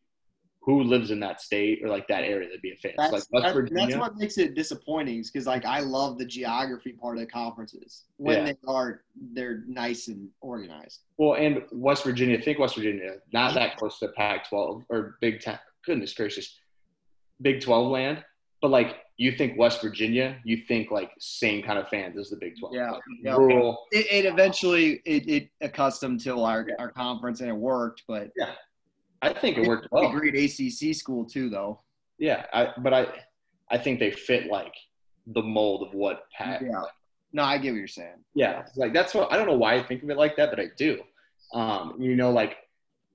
[0.62, 2.94] who lives in that state or like that area that'd be a fit.
[2.98, 3.88] That's, like West Virginia.
[3.88, 7.26] that's what makes it disappointing is because like I love the geography part of the
[7.32, 8.46] conferences when Yeah.
[8.46, 9.02] they are
[9.34, 11.00] they're nice and organized.
[11.18, 12.40] well, and West Virginia.
[12.40, 15.58] Think West Virginia, not that close to Pac-12 or Big Ten.
[15.86, 16.54] Goodness gracious,
[17.42, 18.24] Big 12 land.
[18.62, 22.36] But like you think West Virginia, you think like same kind of fans as the
[22.38, 22.74] Big 12.
[22.74, 23.36] Yeah, Like, yeah.
[23.36, 23.86] rural.
[23.92, 28.52] It, it eventually it, it accustomed to our our conference and it worked, but yeah,
[29.22, 30.12] I think it worked a well.
[30.12, 31.82] great ACC school too though.
[32.20, 33.08] Yeah, I, but I,
[33.70, 34.74] I think they fit like
[35.28, 36.62] the mold of what Pat.
[36.62, 36.82] Yeah.
[37.34, 38.24] No, I get what you're saying.
[38.36, 40.60] Yeah, like that's what I don't know why I think of it like that, but
[40.60, 41.02] I do.
[41.54, 42.58] Um, you know, like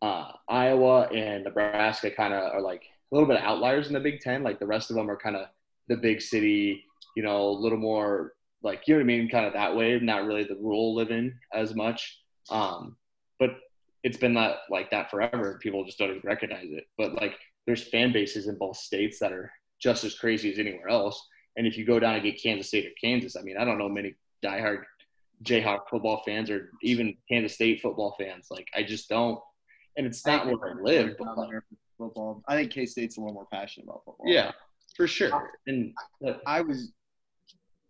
[0.03, 4.01] uh, Iowa and Nebraska kind of are like a little bit of outliers in the
[4.01, 4.43] Big Ten.
[4.43, 5.47] Like the rest of them are kind of
[5.93, 6.85] the big city,
[7.17, 8.33] you know, a little more
[8.63, 9.99] like you know what I mean, kind of that way.
[10.01, 12.19] Not really the rural living as much.
[12.51, 12.97] Um,
[13.39, 13.51] but
[14.03, 15.59] it's been that like that forever.
[15.63, 16.85] People just don't even recognize it.
[16.97, 17.35] But like
[17.67, 21.23] there's fan bases in both states that are just as crazy as anywhere else.
[21.57, 23.79] And if you go down and get Kansas State or Kansas, I mean, I don't
[23.79, 24.83] know many diehard
[25.45, 28.47] Jayhawk football fans or even Kansas State football fans.
[28.51, 29.39] Like I just don't.
[29.99, 31.51] And it's not where I live, but like,
[31.99, 32.43] football.
[32.49, 34.27] I think K State's a little more passionate about football.
[34.27, 34.53] yeah,
[34.97, 35.51] for sure.
[35.67, 35.93] And
[36.27, 36.93] uh, I was.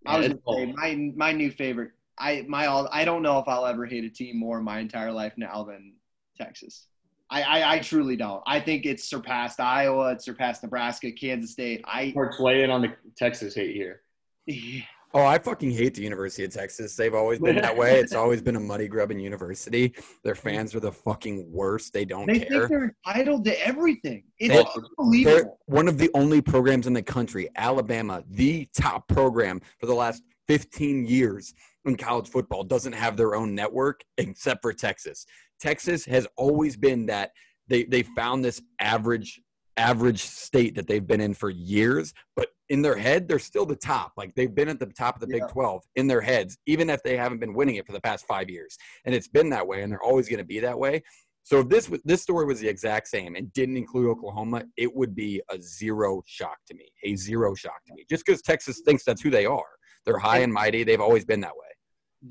[0.05, 1.92] I was Yeah, say, my my new favorite.
[2.18, 2.88] I my all.
[2.92, 5.62] I don't know if I'll ever hate a team more in my entire life now
[5.64, 5.94] than
[6.36, 6.86] Texas.
[7.30, 8.42] I, I, I truly don't.
[8.46, 10.12] I think it's surpassed Iowa.
[10.12, 11.82] It's surpassed Nebraska, Kansas State.
[11.86, 14.03] I Mark's weighing on the Texas hate here.
[15.14, 16.96] Oh, I fucking hate the University of Texas.
[16.96, 17.98] They've always been that way.
[18.00, 19.94] It's always been a money grubbing university.
[20.24, 21.92] Their fans are the fucking worst.
[21.92, 22.48] They don't they care.
[22.48, 24.24] think they're entitled to everything.
[24.38, 25.58] It's They- They're unbelievable.
[25.66, 30.22] one of the only programs in the country, Alabama, the top program for the last
[30.48, 31.52] 15 years
[31.84, 35.26] in college football, doesn't have their own network except for Texas.
[35.60, 37.32] Texas has always been that
[37.68, 39.40] they they found this average
[39.76, 43.77] average state that they've been in for years, but in their head they're still the
[43.77, 44.12] top.
[44.16, 45.45] Like they've been at the top of the Yeah.
[45.45, 48.27] Big 12 in their heads, even if they haven't been winning it for the past
[48.27, 48.79] 5 years.
[49.05, 51.03] And it's been that way and they're always going to be that way.
[51.45, 54.91] So if this was- this story was the exact same and didn't include Oklahoma, it
[54.99, 56.89] would be a zero shock to me.
[57.05, 58.05] A zero shock to me.
[58.09, 59.73] Just because Texas thinks that's who they are.
[60.07, 60.83] They're high and mighty.
[60.85, 61.70] They've always been that way.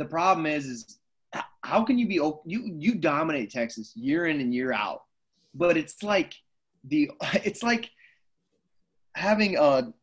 [0.03, 0.99] the problem is is
[1.71, 2.15] how can you be
[2.53, 5.01] you you dominate Texas year in and year out,
[5.53, 6.31] but it's like
[6.85, 7.01] the
[7.49, 7.83] it's like
[9.15, 9.93] having a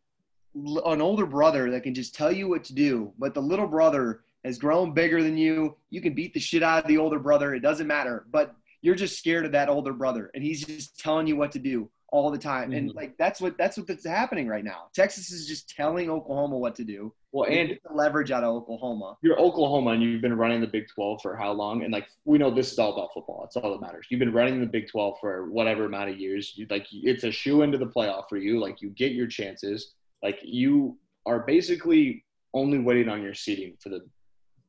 [0.54, 4.20] an older brother that can just tell you what to do, but the little brother
[4.44, 5.76] has grown bigger than you.
[5.90, 7.54] You can beat the shit out of the older brother.
[7.54, 11.26] It doesn't matter, but you're just scared of that older brother, and he's just telling
[11.26, 12.72] you what to do all the time.
[12.72, 12.94] And Mhm.
[12.94, 14.88] like that's what that's what's happening right now.
[14.94, 17.12] Texas is just telling Oklahoma what to do.
[17.32, 19.18] Well, and the leverage out of Oklahoma.
[19.20, 21.82] you're Oklahoma and you've been running the Big 12 for how long?
[21.82, 23.44] And like we know this is all about football.
[23.44, 24.06] It's all that matters.
[24.08, 26.56] You've been running the Big 12 for whatever amount of years.
[26.56, 28.58] You, like it's a shoe into the playoff for you.
[28.58, 29.92] Like you get your chances.
[30.22, 34.00] Like you are basically only waiting on your seating for the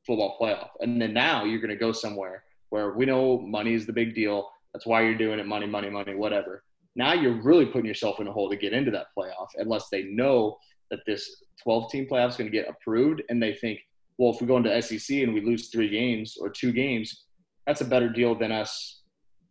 [0.06, 0.70] football playoff.
[0.82, 4.16] And then now you're going to go somewhere where we know money is the big
[4.16, 4.50] deal.
[4.74, 5.47] That's why you're doing it.
[5.47, 6.64] Money, money, money, whatever.
[6.95, 10.04] Now you're really putting yourself in a hole to get into that playoff unless they
[10.04, 10.58] know
[10.91, 13.80] that this 12 team playoff is going to get approved and they think,
[14.18, 17.26] well, if we go into SEC and we lose three games or two games,
[17.66, 18.99] that's a better deal than us.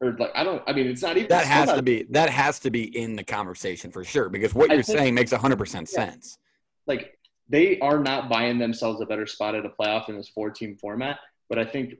[0.00, 2.30] Or like, I don't, I mean, it's not even That has not- to be that
[2.30, 5.32] has to be in the conversation for sure because what I you're think- saying makes
[5.32, 6.04] 100% Yeah.
[6.04, 6.38] sense.
[6.86, 7.18] like
[7.50, 10.76] they are not buying themselves a better spot at a playoff in this four team
[10.76, 11.18] format.
[11.48, 11.94] But I think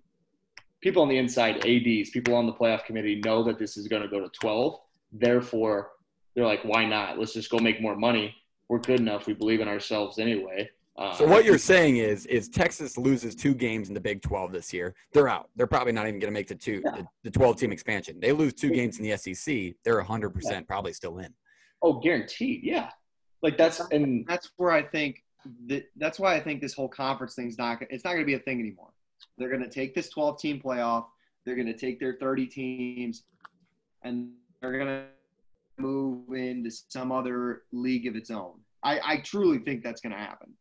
[0.81, 4.03] people on the inside, ADs, people on the playoff committee know that this is going
[4.03, 4.79] to go to 12.
[5.13, 5.91] Therefore,
[6.35, 7.19] they're like, why not?
[7.19, 8.35] Let's just go make more money.
[8.69, 9.27] We're good enough.
[9.27, 10.71] We believe in ourselves anyway.
[10.99, 14.53] Uh, So what you're saying is is Texas loses two games in the Big 12
[14.53, 14.95] this year.
[15.13, 15.49] They're out.
[15.57, 18.19] They're probably not even going to make the two the, the 12 team expansion.
[18.21, 19.75] They lose two games in the SEC.
[19.85, 21.33] They're 100% probably still in.
[21.83, 22.63] oh, guaranteed.
[22.65, 22.91] Yeah.
[23.43, 25.23] Like that's, and that's where I think
[25.69, 28.35] that that's why I think this whole conference thing's not it's not going to be
[28.35, 28.91] a thing anymore.
[29.39, 31.07] They're going to take this 12 team playoff.
[31.45, 33.23] They're going to take their 30 teams,
[34.03, 34.31] and
[34.61, 35.05] they're going to
[35.79, 38.55] move into some other league of its own.
[38.83, 40.53] I, I truly think that's going to happen.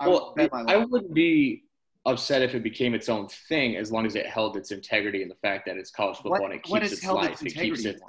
[0.00, 1.64] I well, would I wouldn't be
[2.06, 5.30] upset if it became its own thing as long as it held its integrity and
[5.30, 7.32] the fact that it's college football what, and it keeps its held life.
[7.32, 8.00] its It keeps it.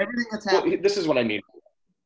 [0.00, 1.40] Everything that's Well, this is what I mean.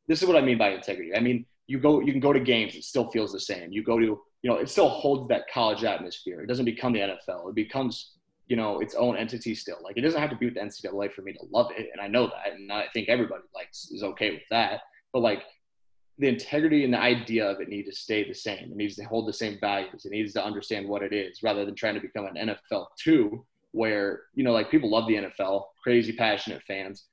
[0.07, 1.15] This is what I mean by integrity.
[1.15, 3.71] I mean, you go, you can go to games, it still feels the same.
[3.73, 6.41] You go to, you know, it still holds that college atmosphere.
[6.41, 7.51] It doesn't become the NFL.
[7.51, 8.13] It becomes,
[8.47, 9.77] you know, its own entity still.
[9.83, 12.01] Like it doesn't have to be with the NCAA for me to love it, and
[12.01, 14.81] I know that, and I think everybody likes is okay with that.
[15.13, 15.43] But like,
[16.19, 18.71] the integrity and the idea of it need to stay the same.
[18.73, 20.05] It needs to hold the same values.
[20.05, 23.45] It needs to understand what it is, rather than trying to become an NFL two,
[23.73, 27.07] where you know, like people love the NFL, crazy passionate fans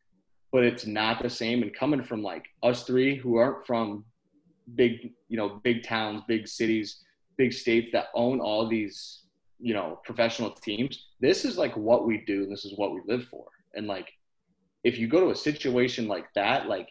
[0.55, 1.63] but it's not the same.
[1.63, 4.05] And coming from like us three who aren't from
[4.75, 7.03] big, you know, big towns, big cities,
[7.37, 9.23] big states that own all these,
[9.59, 13.01] you know, professional teams, this is like what we do and this is what we
[13.05, 13.43] live for.
[13.73, 14.07] And like,
[14.85, 16.87] if you go to a situation like that, like,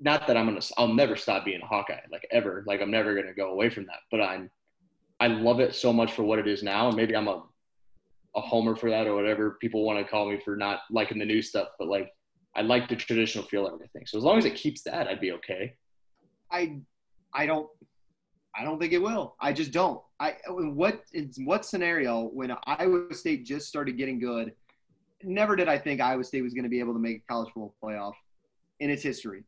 [0.00, 2.64] not that I'm gonna, I'll never stop being a Hawkeye, like ever.
[2.66, 4.00] Like I'm never gonna go away from that.
[4.10, 4.50] But I'm,
[5.20, 6.88] I love it so much for what it is now.
[6.88, 7.42] And maybe I'm a,
[8.36, 11.24] a homer for that or whatever people want to call me for not liking the
[11.24, 11.68] new stuff.
[11.78, 12.12] But like,
[12.54, 14.04] I like the traditional feel of everything.
[14.06, 15.74] So as long as it keeps that, I'd be okay.
[16.50, 16.78] I
[17.34, 17.68] I don't
[18.58, 19.36] I don't think it will.
[19.40, 20.00] I just don't.
[20.18, 24.52] I what in what scenario when Iowa State just started getting good,
[25.22, 27.48] never did I think Iowa State was going to be able to make a college
[27.48, 28.14] football playoff
[28.80, 29.44] in its history.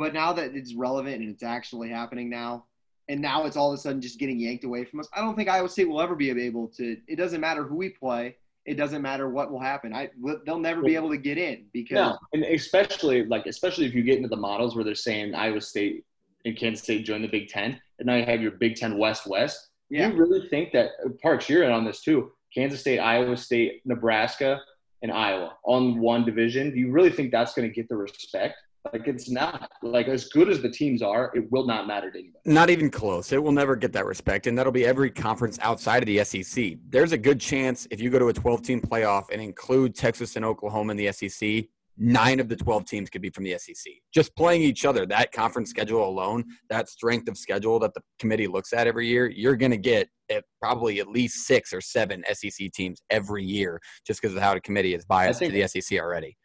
[0.00, 2.64] But now that it's relevant and it's actually happening now,
[3.10, 5.36] and now it's all of a sudden just getting yanked away from us, I don't
[5.36, 6.96] think Iowa State will ever be able to.
[7.06, 8.36] It doesn't matter who we play.
[8.64, 9.92] It doesn't matter what will happen.
[9.92, 10.08] I
[10.46, 14.02] they'll never be able to get in because No, and especially like especially if you
[14.02, 16.06] get into the models where they're saying Iowa State
[16.46, 19.26] and Kansas State join the Big Ten, and now you have your Big Ten West
[19.26, 19.68] West.
[19.90, 20.08] Yeah.
[20.08, 22.32] You really think that Parks, you're in on this too?
[22.54, 24.62] Kansas State, Iowa State, Nebraska,
[25.02, 26.70] and Iowa on one division.
[26.70, 28.56] Do you really think that's going to get the respect?
[28.92, 29.70] Like it's not.
[29.82, 32.40] Like as good as the teams are, it will not matter to anybody.
[32.46, 33.32] Not even close.
[33.32, 36.76] It will never get that respect, and that'll be every conference outside of the SEC.
[36.88, 40.36] There's a good chance if you go to a 12 team playoff and include Texas
[40.36, 41.66] and Oklahoma in the SEC,
[41.98, 43.92] nine of the 12 teams could be from the SEC.
[44.12, 48.46] Just playing each other, that conference schedule alone, that strength of schedule that the committee
[48.46, 52.24] looks at every year, you're going to get at probably at least six or seven
[52.32, 55.68] SEC teams every year just because of how the committee is biased think- to the
[55.68, 56.36] SEC already.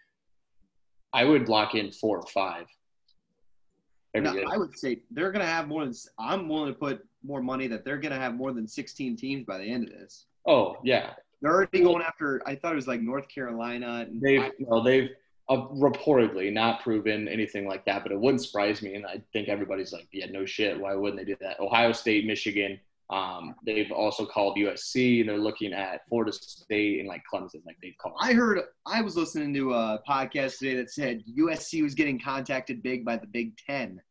[1.15, 2.65] I would lock in four or five.
[4.13, 4.33] No.
[4.49, 5.93] I would say they're going to have more than.
[6.19, 9.45] I'm willing to put more money that they're going to have more than 16 teams
[9.45, 10.25] by the end of this.
[10.45, 12.41] oh yeah, They're already going after.
[12.45, 14.05] I thought it was like North Carolina.
[14.07, 15.09] And they've well they've
[15.49, 18.95] uh, reportedly not proven anything like that, but it wouldn't surprise me.
[18.95, 20.79] And I think everybody's like, yeah, no shit.
[20.79, 21.59] Why wouldn't they do that?
[21.59, 22.79] Ohio State, Michigan.
[23.09, 27.65] Um, they've also called USC, and they're looking at Florida State and like Clemson.
[27.65, 28.15] Like they've called.
[28.19, 28.59] I heard.
[28.85, 33.17] I was listening to a podcast today that said USC was getting contacted big by
[33.17, 34.01] the Big Ten.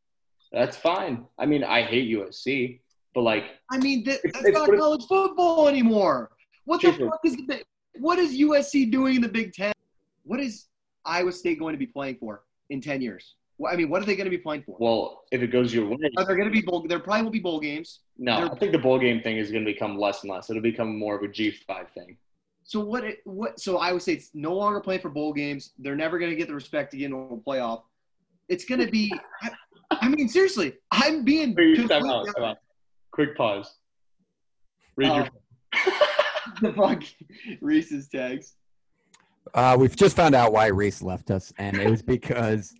[0.52, 1.26] That's fine.
[1.38, 2.80] I mean, I hate USC,
[3.14, 6.30] but like, I mean, that, that's not college football anymore.
[6.64, 7.62] What the fuck is the?
[7.98, 9.72] What is USC doing in the Big Ten?
[10.24, 10.66] What is
[11.04, 13.34] Iowa State going to be playing for in 10 years?
[13.58, 14.76] Well, I mean, what are they going to be playing for?
[14.80, 16.84] well, if it goes your way, Are there going to be bowl?
[16.88, 18.00] There probably will be bowl games.
[18.18, 20.50] no, they're- I think the bowl game thing is going to become less and less.
[20.50, 22.16] It'll become more of a G five thing.
[22.64, 23.04] So what?
[23.04, 23.60] It, what?
[23.60, 25.70] So Iowa State's no longer playing for bowl games.
[25.78, 27.82] They're never going to get the respect to get into a playoff.
[28.48, 29.12] It's going to be.
[29.42, 29.50] I,
[29.90, 31.54] I mean, seriously, I'm being.
[31.54, 32.56] Wait, completely- time out, time out.
[33.12, 33.76] Quick pause.
[34.96, 35.28] Read your.
[36.60, 37.02] the fuck
[37.60, 38.54] Reese's text.
[39.52, 42.74] Uh, we've just found out why Reese left us, and it was because,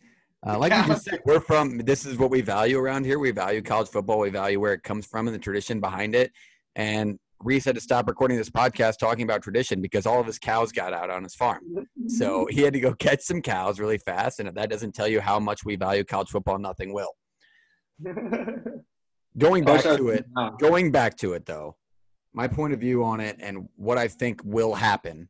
[0.46, 1.78] uh, like you just said, we're from.
[1.78, 3.18] This is what we value around here.
[3.18, 4.18] We value college football.
[4.18, 6.32] We value where it comes from and the tradition behind it.
[6.76, 10.38] And Reese had to stop recording this podcast talking about tradition because all of his
[10.38, 11.86] cows got out on his farm.
[12.08, 14.40] So he had to go catch some cows really fast.
[14.40, 17.12] And if that doesn't tell you how much we value college football, nothing will.
[19.36, 20.26] Going back to it,
[20.60, 21.76] going back to it though,
[22.32, 25.28] my point of view on it and what I think will happen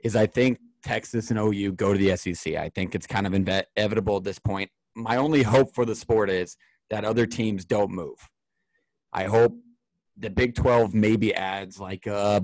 [0.00, 2.54] is I think Texas and OU go to the SEC.
[2.54, 4.70] I think it's kind of inevitable at this point.
[4.94, 6.56] My only hope for the sport is
[6.90, 8.16] that other teams don't move.
[9.12, 9.54] I hope
[10.16, 12.40] the Big 12 maybe adds like uh,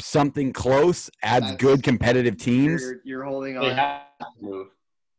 [0.00, 2.82] something close, adds That's- good competitive teams.
[2.82, 3.76] You're, you're holding They on.
[3.76, 4.68] have to move.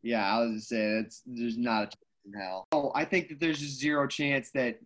[0.01, 1.95] Yeah, I was just saying it's there's not a chance
[2.25, 2.67] in hell.
[2.73, 4.79] Oh, I think that there's just zero chance that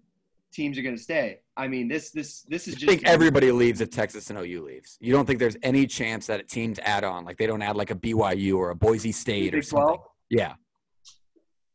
[0.57, 1.39] teams are going to stay.
[1.55, 2.89] I mean, this this this is just.
[2.89, 4.97] I think everybody leaves if Texas and OU leaves.
[4.99, 7.91] You don't think there's any chance that teams add on, like they don't add like
[7.91, 9.95] a BYU or a Boise State or something.
[9.95, 10.01] 12.
[10.31, 10.53] Yeah.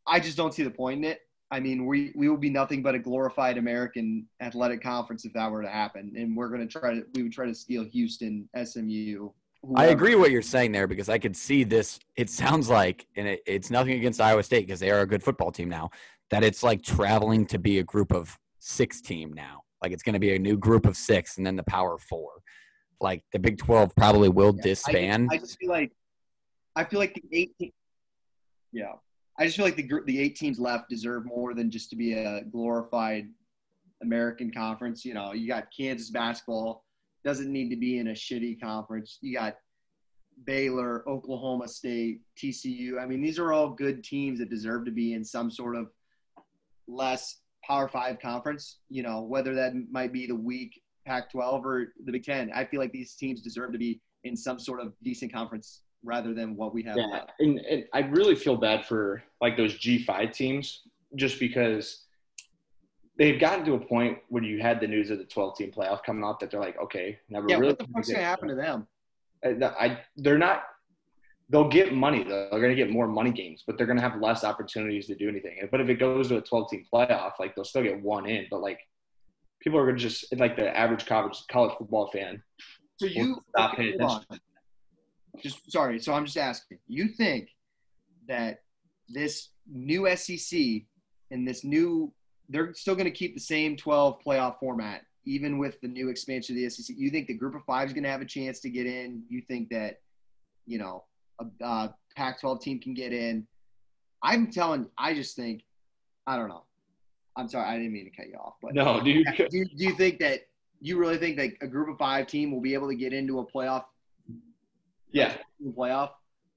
[0.07, 1.21] I just don't see the point in it.
[1.53, 5.51] I mean, we we will be nothing but a glorified American athletic conference if that
[5.51, 8.49] were to happen, and we're going to try to we would try to steal Houston,
[8.65, 9.31] SMU.
[9.77, 9.93] I whoever.
[9.93, 12.01] agree what you're saying there because I could see this.
[12.17, 15.23] It sounds like, and it, it's nothing against Iowa State because they are a good
[15.23, 15.91] football team now,
[16.31, 19.63] that it's like traveling to be a group of six team now.
[19.83, 22.31] Like it's going to be a new group of six and then the power four.
[23.01, 25.29] Like the Big 12 probably will Yeah, disband.
[25.33, 25.93] I, I just feel like
[26.77, 27.75] I feel like the eight.
[28.73, 28.93] Yeah,
[29.39, 31.97] I just feel like the gr- the eight teams left deserve more than just to
[31.97, 33.29] be a glorified
[34.03, 35.05] American conference.
[35.05, 36.85] You know, you got Kansas basketball
[37.25, 39.19] doesn't need to be in a shitty conference.
[39.21, 39.57] You got
[40.45, 43.01] Baylor, Oklahoma State, TCU.
[43.01, 45.89] I mean, these are all good teams that deserve to be in some sort of
[46.89, 48.79] less Power Five conference.
[48.89, 52.51] You know, whether that might be the weak Pac-12 or the Big Ten.
[52.55, 56.35] I feel like these teams deserve to be in some sort of decent conference rather
[56.35, 56.97] than what we have.
[56.97, 57.33] Yeah, left.
[57.41, 60.83] and, and I really feel bad for like those G five teams
[61.17, 62.05] just because
[63.19, 66.03] they've gotten to a point where you had the news of the twelve team playoff
[66.03, 67.69] coming out that they're like, okay, never Yeah, really.
[67.69, 68.87] what the fuck's gonna happen to them?
[69.45, 70.65] Uh, I, I, they're not.
[71.53, 72.49] They'll get money though.
[72.51, 75.15] They're going to get more money games, but they're going to have less opportunities to
[75.15, 75.59] do anything.
[75.71, 78.47] But if it goes to a 12 team playoff, like they'll still get one in.
[78.51, 78.81] But like
[79.61, 82.43] people are going to just like the average college college football fan.
[82.97, 84.41] So you stop paying hold on.
[85.43, 85.99] Just sorry.
[85.99, 86.79] So I'm just asking.
[86.89, 87.51] You think
[88.29, 88.63] that
[89.11, 90.59] this new SEC
[91.31, 92.15] and this new
[92.49, 96.57] they're still going to keep the same 12 playoff format, even with the new expansion
[96.57, 96.97] of the SEC.
[96.99, 99.23] You think the group of five is going to have a chance to get in?
[99.29, 100.01] You think that,
[100.67, 101.05] you know,
[101.61, 103.47] a, a Pac 12 team can get in?
[104.23, 105.63] I'm telling, I just think,
[106.27, 106.65] I don't know.
[107.37, 109.27] I'm sorry, I didn't mean to cut you off, but No, dude.
[109.37, 110.41] do, you- do you think that
[110.81, 113.39] you really think that a group of five team will be able to get into
[113.39, 113.85] a playoff
[115.13, 115.37] Yeah,
[115.77, 116.11] playoff?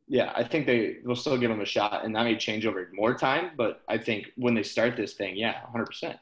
[0.08, 0.34] yeah.
[0.36, 3.14] I think they will still give them a shot, and that may change over more
[3.14, 3.52] time.
[3.56, 5.86] But I think when they start this thing, yeah, 100.
[5.86, 6.18] percent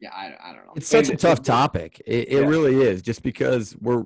[0.00, 0.72] Yeah, I, I don't know.
[0.76, 2.00] It's such a And- tough topic.
[2.06, 2.46] It, it Yeah.
[2.46, 4.04] really is, just because we're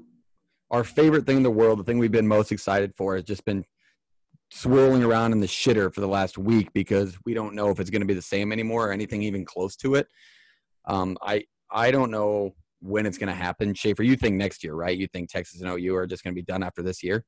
[0.72, 3.44] our favorite thing in the world, the thing we've been most excited for, has just
[3.44, 3.64] been
[4.50, 7.90] swirling around in the shitter for the last week because we don't know if it's
[7.90, 10.08] going to be the same anymore or anything even close to it.
[10.86, 13.74] Um, I I don't know when it's going to happen.
[13.74, 14.96] Schaefer, you think next year, right?
[14.96, 17.24] You think Texas and OU are just going to be done after this year?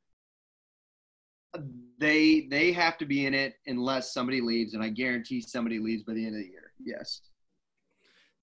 [1.99, 6.03] They they have to be in it unless somebody leaves, and I guarantee somebody leaves
[6.03, 6.73] by the end of the year.
[6.83, 7.21] Yes,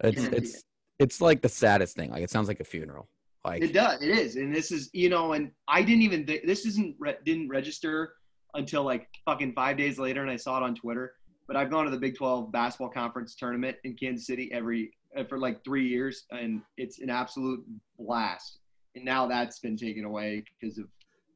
[0.03, 0.63] It's Guarantee it's
[0.99, 2.11] it's like the saddest thing.
[2.11, 3.09] Like it sounds like a funeral.
[3.43, 4.01] Like it does.
[4.01, 7.17] It is, and this is you know, and I didn't even th- this isn't re-
[7.25, 8.13] didn't register
[8.53, 11.13] until like fucking five days later, and I saw it on Twitter.
[11.47, 15.23] But I've gone to the Big 12 basketball conference tournament in Kansas City every uh,
[15.23, 17.65] for like three years, and it's an absolute
[17.99, 18.59] blast.
[18.95, 20.85] And now that's been taken away because of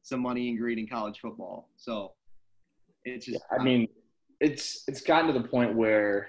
[0.02, 1.68] some money and greed in college football.
[1.76, 2.12] So
[3.04, 3.42] it's just.
[3.50, 3.88] I mean,
[4.40, 6.28] it's it's gotten to the point where,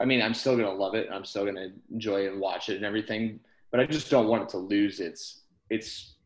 [0.00, 1.08] I mean, I'm still gonna love it.
[1.12, 3.40] I'm still gonna enjoy it and watch it and everything.
[3.72, 6.16] But I just don't want it to lose its its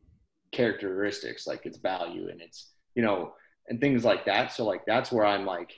[0.53, 3.33] characteristics, like its value and its you know
[3.69, 4.53] and things like that.
[4.53, 5.73] So like that's where I'm like,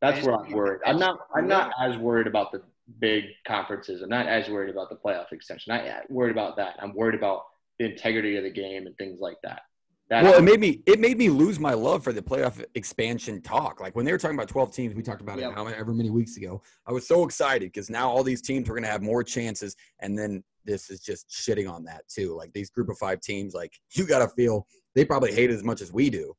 [0.00, 0.80] that's where I'm worried.
[0.86, 2.62] I'm not I'm not as worried about the
[3.00, 4.02] big conferences.
[4.02, 5.74] I'm not as worried about the playoff extension.
[5.74, 6.76] Not yet worried about that.
[6.80, 7.42] I'm worried about
[7.78, 9.62] the integrity of the game and things like that.
[10.10, 13.40] That's Well, it made me it made me lose my love for the playoff expansion
[13.40, 13.80] talk.
[13.80, 16.36] Like when they were talking about 12 teams, we talked about it however many weeks
[16.36, 16.62] ago.
[16.86, 19.76] I was so excited because now all these teams were going to have more chances,
[20.00, 22.34] and then this is just shitting on that too.
[22.36, 25.54] Like these group of five teams, like you got to feel they probably hate it
[25.54, 26.34] as much as we do.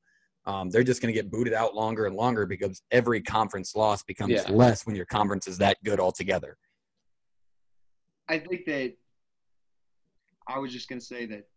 [0.47, 4.03] Um, they're just going to get booted out longer and longer because every conference loss
[4.03, 4.43] becomes Yeah.
[4.51, 6.55] less when your conference is that good altogether.
[8.29, 8.93] I think that
[10.47, 11.47] I was just going to say that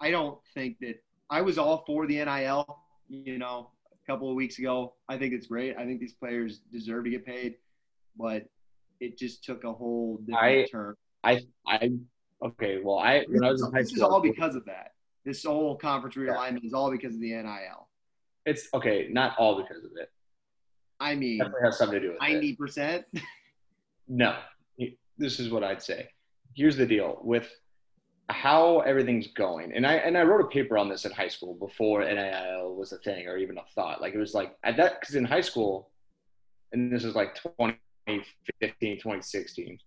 [0.00, 0.96] I don't think that
[1.28, 2.78] I was all for the NIL,
[3.10, 4.94] you know, a couple of weeks ago.
[5.10, 5.76] I think it's great.
[5.76, 7.56] I think these players deserve to get paid,
[8.16, 8.46] but
[9.00, 10.94] it just took a whole different I- turn.
[11.24, 11.90] I I
[12.44, 12.78] okay.
[12.82, 14.92] Well, I when I was in high This is all because of that.
[15.24, 17.88] This whole conference realignment is all because of the NIL.
[18.46, 19.08] it's okay.
[19.10, 20.10] Not all because of it.
[20.98, 22.32] I mean, Definitely has something to do with it.
[22.32, 23.04] ninety percent.
[24.08, 24.36] No,
[25.18, 26.08] this is what I'd say.
[26.54, 27.48] Here's the deal with
[28.28, 31.54] how everything's going, and I and I wrote a paper on this in high school
[31.54, 34.00] before NIL was a thing or even a thought.
[34.00, 35.90] Like it was like at that because in high school,
[36.72, 39.78] and this is like 2015, 2016.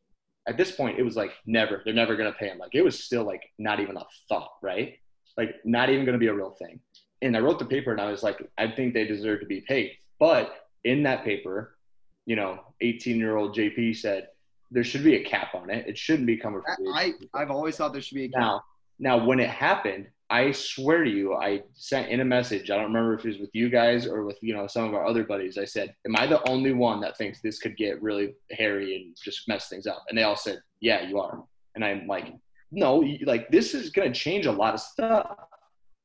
[0.48, 1.82] At this point, it was like never.
[1.86, 2.58] They're never gonna pay him.
[2.58, 4.98] Like it was still like not even a thought, right?
[5.38, 6.80] Like not even gonna be a real thing.
[7.22, 9.62] And I wrote the paper, and I was like, I think they deserve to be
[9.62, 9.94] paid.
[10.20, 11.78] But in that paper,
[12.26, 14.28] you know, 18 year old JP said
[14.72, 15.88] there should be a cap on it.
[15.88, 18.40] It shouldn't be coming from the I I've always thought there should be a cap.
[18.42, 18.64] now.
[19.00, 22.72] Now, when it happened, I swear to you, I sent in a message.
[22.72, 24.96] I don't remember if it was with you guys or with you know some of
[24.96, 25.60] our other buddies.
[25.60, 29.16] I said, "Am I the only one that thinks this could get really hairy and
[29.24, 31.44] just mess things up?" And they all said, "Yeah, you are."
[31.76, 32.34] And I'm like,
[32.72, 35.38] "No, like this is gonna change a lot of stuff.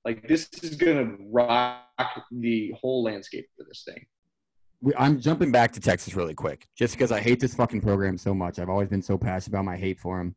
[0.05, 1.87] Like this is gonna rock
[2.31, 4.05] the whole landscape for this thing."
[4.99, 8.35] I'm jumping back to Texas really quick, just because I hate this fucking program so
[8.35, 8.59] much.
[8.59, 10.37] I've always been so passionate about my hate for them.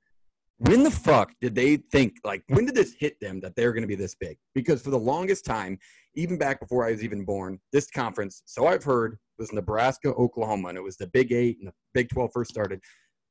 [0.64, 3.82] When the fuck did they think, like, when did this hit them that they're going
[3.82, 4.38] to be this big?
[4.54, 5.80] Because for the longest time,
[6.16, 10.70] even back before I was even born, this conference, so I've heard, was Nebraska, Oklahoma,
[10.70, 12.80] and it was the Big Eight and the Big 12 first started.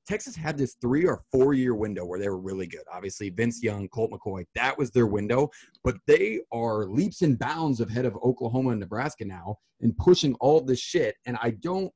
[0.09, 2.83] Texas had this three or four year window where they were really good.
[2.93, 5.51] Obviously, Vince Young, Colt McCoy, that was their window
[5.85, 10.61] but they are leaps and bounds ahead of Oklahoma and Nebraska now and pushing all
[10.61, 11.16] this shit.
[11.26, 11.93] And I don't,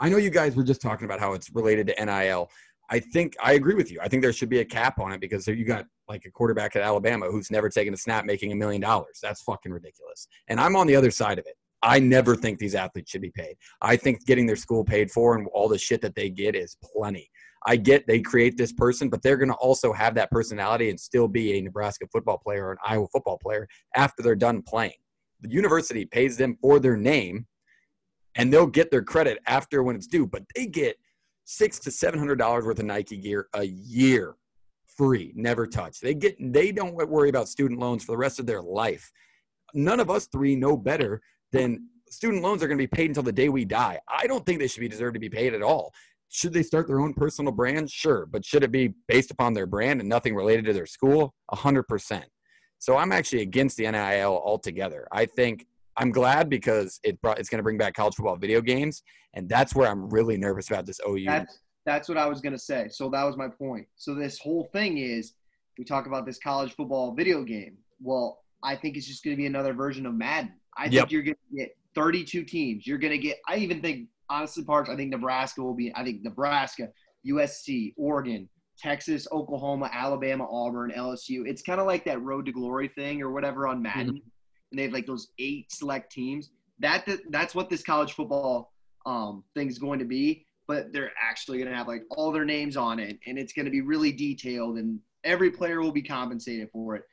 [0.00, 2.50] I know you guys were just talking about how it's related to NIL.
[2.90, 3.98] I think I agree with you.
[4.00, 6.74] I think there should be a cap on it because you got like a quarterback
[6.74, 9.18] at Alabama who's never taken a snap making a million dollars.
[9.22, 10.26] That's fucking ridiculous.
[10.48, 11.56] And I'm on the other side of it.
[11.82, 13.56] I never think these athletes should be paid.
[13.82, 16.76] I think getting their school paid for and all the shit that they get is
[16.82, 17.30] plenty.
[17.66, 20.98] I get they create this person, but they're going to also have that personality and
[20.98, 24.94] still be a Nebraska football player or an Iowa football player after they're done playing.
[25.40, 27.46] The university pays them for their name,
[28.34, 30.26] and they'll get their credit after when it's due.
[30.26, 30.96] But they get
[31.50, 34.36] six to seven hundred dollars worth of Nike gear a year,
[34.86, 36.02] free, never touched.
[36.02, 39.10] They get they don't worry about student loans for the rest of their life.
[39.72, 41.22] None of us three know better
[41.52, 43.98] than student loans are going to be paid until the day we die.
[44.08, 45.92] I don't think they should be deserved to be paid at all.
[46.28, 47.90] Should they start their own personal brand?
[47.90, 51.34] Sure, but should it be based upon their brand and nothing related to their school?
[51.50, 52.26] A hundred percent.
[52.78, 55.08] So I'm actually against the NIL altogether.
[55.10, 55.66] I think
[55.98, 59.02] I'm glad because it brought it's going to bring back college football video games,
[59.34, 61.24] and that's where I'm really nervous about this OU.
[61.26, 62.88] That's that's what I was gonna say.
[62.90, 63.86] So that was my point.
[63.96, 65.32] So this whole thing is
[65.78, 67.78] we talk about this college football video game.
[68.00, 70.52] Well, I think it's just gonna be another version of Madden.
[70.76, 72.86] I think you're gonna get 32 teams.
[72.86, 73.38] You're gonna get.
[73.48, 74.90] I even think honestly, Parks.
[74.90, 75.90] I think Nebraska will be.
[75.96, 76.90] I think Nebraska,
[77.26, 81.46] USC, Oregon, Texas, Oklahoma, Alabama, Auburn, LSU.
[81.46, 84.28] It's kind of like that Road to Glory thing or whatever on Madden, mm-hmm.
[84.70, 86.50] And they have like those eight select teams.
[86.78, 88.72] That that's what this college football
[89.06, 90.44] um, thing is going to be.
[90.66, 93.64] But they're actually going to have like all their names on it, and it's going
[93.64, 97.04] to be really detailed, and every player will be compensated for it.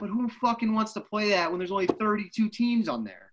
[0.00, 3.32] But who fucking wants to play that when there's only 32 teams on there?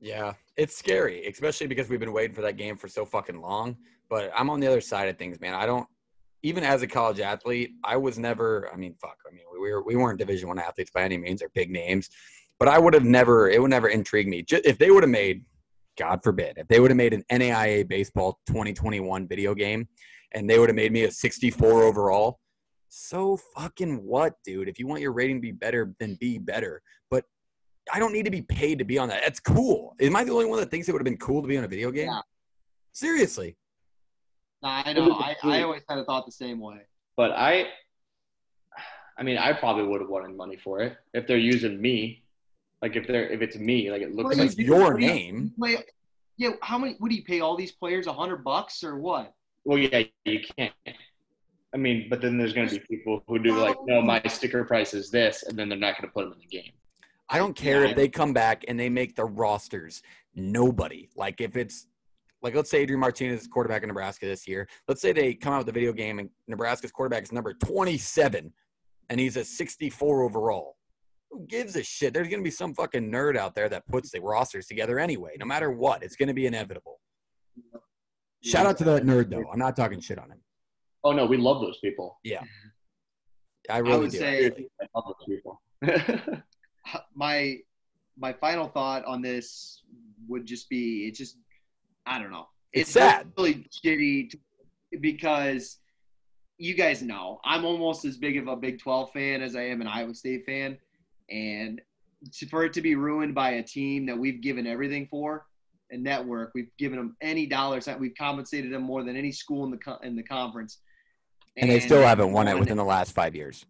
[0.00, 3.76] Yeah, it's scary, especially because we've been waiting for that game for so fucking long.
[4.08, 5.54] But I'm on the other side of things, man.
[5.54, 5.86] I don't
[6.42, 8.68] even as a college athlete, I was never.
[8.72, 9.16] I mean, fuck.
[9.26, 12.10] I mean, we were we weren't Division One athletes by any means or big names,
[12.62, 13.50] but I would have never.
[13.50, 14.42] It would never intrigue me.
[14.42, 15.44] Ju- If they would have made,
[15.98, 19.88] God forbid, if they would have made an NAIA baseball 2021 video game,
[20.30, 22.38] and they would have made me a 64 overall.
[22.88, 24.68] So fucking what, dude?
[24.68, 26.82] If you want your rating to be better, then be better.
[27.10, 27.24] But
[27.92, 29.22] I don't need to be paid to be on that.
[29.24, 29.96] That's cool.
[30.00, 31.64] Am I the only one that thinks it would have been cool to be on
[31.64, 32.06] a video game?
[32.06, 32.20] Yeah.
[32.92, 33.56] Seriously.
[34.62, 35.10] Nah, I know.
[35.14, 36.82] I, I always kind of thought the same way.
[37.16, 37.64] But I,
[39.18, 42.20] I mean, I probably would have wanted money for it if they're using me.
[42.82, 45.52] Like if they're if it's me, like it looks Well, like your what you- name.
[45.58, 45.78] Play,
[46.36, 46.96] yeah, how many?
[47.00, 48.06] would do you pay all these players?
[48.08, 49.32] A hundred bucks or what?
[49.64, 50.72] Well, yeah, you can't.
[51.72, 54.64] I mean, but then there's going to be people who do like, no, my sticker
[54.64, 56.72] price is this, and then they're not going to put them in the game.
[57.30, 57.90] I don't care Yeah.
[57.90, 60.02] if they come back and they make the rosters
[60.34, 61.08] nobody.
[61.16, 61.86] Like if it's
[62.42, 64.68] like let's say Adrian Martinez is quarterback in Nebraska this year.
[64.88, 68.52] Let's say they come out with the video game and Nebraska's quarterback is number 27
[69.08, 70.76] and he's a 64 overall.
[71.32, 72.12] Who gives a shit?
[72.12, 75.32] There's gonna be some fucking nerd out there that puts the rosters together anyway.
[75.38, 77.00] No matter what, it's gonna be inevitable.
[78.44, 79.44] Shout out to that nerd though.
[79.50, 80.38] I'm not talking shit on him.
[81.04, 82.18] Oh no, we love those people.
[82.22, 82.42] Yeah.
[83.70, 84.18] I really would do.
[84.18, 84.68] say- actually.
[84.80, 85.62] I love those people.
[87.14, 87.56] my
[88.18, 89.82] my final thought on this
[90.28, 91.38] would just be it's just
[92.06, 92.46] I don't know.
[92.72, 93.32] It's sad.
[93.38, 94.38] really shitty to-
[95.00, 95.78] because
[96.58, 99.80] you guys know I'm almost as big of a Big 12 fan as I am
[99.80, 100.78] an Iowa State fan,
[101.30, 101.80] and
[102.50, 105.46] for it to be ruined by a team that we've given everything for,
[105.90, 109.64] a network, we've given them any dollars that we've compensated them more than any school
[109.64, 110.78] in the co- in the conference,
[111.56, 113.66] and they still haven't won it within the last five years.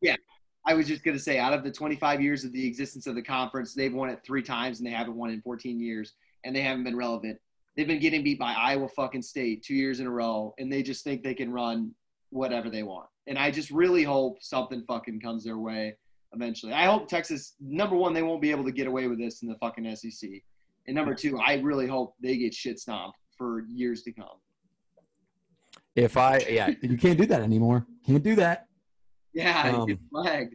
[0.00, 0.16] Yeah,
[0.66, 3.14] I was just going to say, out of the 25 years of the existence of
[3.14, 6.14] the conference, they've won it three times and they haven't won it in 14 years,
[6.44, 7.38] and they haven't been relevant.
[7.76, 10.82] They've been getting beat by Iowa fucking State two years in a row, and they
[10.82, 11.94] just think they can run
[12.30, 13.08] whatever they want.
[13.26, 15.96] And I just really hope something fucking comes their way
[16.32, 16.72] eventually.
[16.72, 19.48] I hope Texas, number one, they won't be able to get away with this in
[19.48, 20.30] the fucking SEC.
[20.86, 24.38] And number two, I really hope they get shit stomped for years to come.
[25.94, 27.86] If I, yeah, you can't do that anymore.
[28.06, 28.66] Can't do that.
[29.34, 30.54] Yeah, Um, get flagged.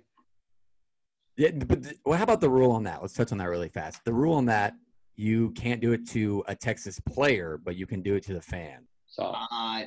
[1.35, 3.01] Yeah, but th- well, how about the rule on that?
[3.01, 4.03] Let's touch on that really fast.
[4.05, 4.73] The rule on that
[5.15, 8.41] you can't do it to a Texas player, but you can do it to the
[8.41, 8.87] fan.
[9.07, 9.85] so Uh,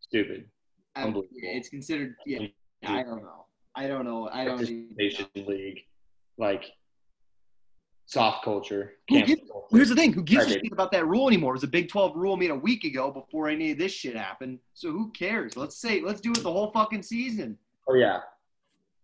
[0.00, 0.48] stupid.
[0.96, 1.36] I'm- Unbelievable.
[1.42, 2.14] it's considered.
[2.26, 2.46] Yeah,
[2.84, 3.46] I don't know.
[3.78, 4.28] I don't know.
[4.32, 4.60] I don't.
[4.60, 5.84] Even Participation league,
[6.36, 6.64] like
[8.06, 8.94] soft culture.
[9.08, 9.66] Who gives- culture.
[9.70, 11.52] Here's the thing: who gives a shit about that rule anymore?
[11.52, 14.16] It was a Big 12 rule made a week ago before any of this shit
[14.16, 14.58] happened.
[14.74, 15.56] So who cares?
[15.56, 17.56] Let's say, let's do it the whole fucking season.
[17.88, 18.18] Oh yeah,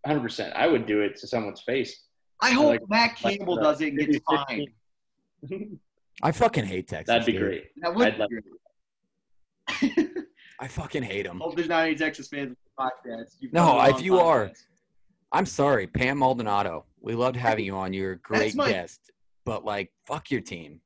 [0.05, 0.53] hundred percent.
[0.57, 2.03] I would do it to someone's face.
[2.43, 4.69] I hope like- Matt Campbell uh, does it and gets fined.
[6.23, 7.07] I fucking hate Texas.
[7.07, 7.41] That'd be dude.
[7.43, 7.65] great.
[7.77, 8.31] That would I'd be love-
[9.91, 10.09] great.
[10.61, 11.41] I fucking hate them.
[11.41, 13.37] hope there's not any Texas fans on the podcast.
[13.41, 14.53] You've No, if wrong you are-
[15.33, 16.85] I'm sorry, Pam Maldonado.
[17.01, 17.93] We loved having you on.
[17.93, 19.11] You're a great my- guest,
[19.45, 20.81] but like, fuck your team.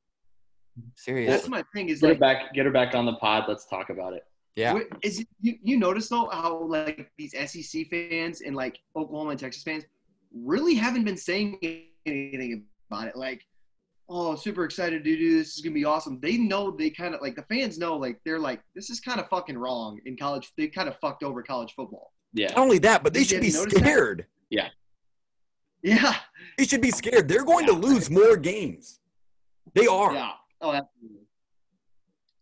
[0.95, 1.32] Seriously.
[1.36, 1.89] That's my thing.
[1.89, 2.55] Is Get her back.
[2.55, 3.45] Get her back on the pod.
[3.49, 4.22] Let's talk about it.
[4.57, 4.78] yeah.
[5.03, 9.41] Is it, you, you notice though how like these SEC fans and like Oklahoma and
[9.41, 9.84] Texas fans
[10.32, 11.59] really haven't been saying
[12.07, 13.16] anything about it.
[13.16, 13.45] Like,
[14.09, 15.49] oh, super excited to do this.
[15.49, 16.19] This is gonna be awesome.
[16.21, 19.21] They know they kind of like the fans know like they're like this is kind
[19.21, 20.53] of fucking wrong in college.
[20.57, 22.13] They kind of fucked over college football.
[22.33, 22.49] Yeah.
[22.49, 23.81] Not only that, but they Did should be notice that?
[23.81, 24.27] scared.
[24.51, 24.69] Yeah,
[25.83, 26.15] Yeah.
[26.57, 27.29] They should be scared.
[27.29, 29.01] They're going to lose more games.
[29.75, 30.13] They are.
[30.13, 30.31] yeah.
[30.61, 31.23] Oh, absolutely.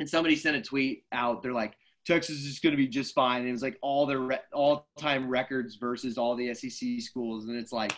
[0.00, 1.42] And somebody sent a tweet out.
[1.42, 1.74] They're like,
[2.06, 3.40] Texas is going to be just fine.
[3.40, 7.56] And it was like all their re- all-time records versus all the SEC schools, and
[7.56, 7.92] it's like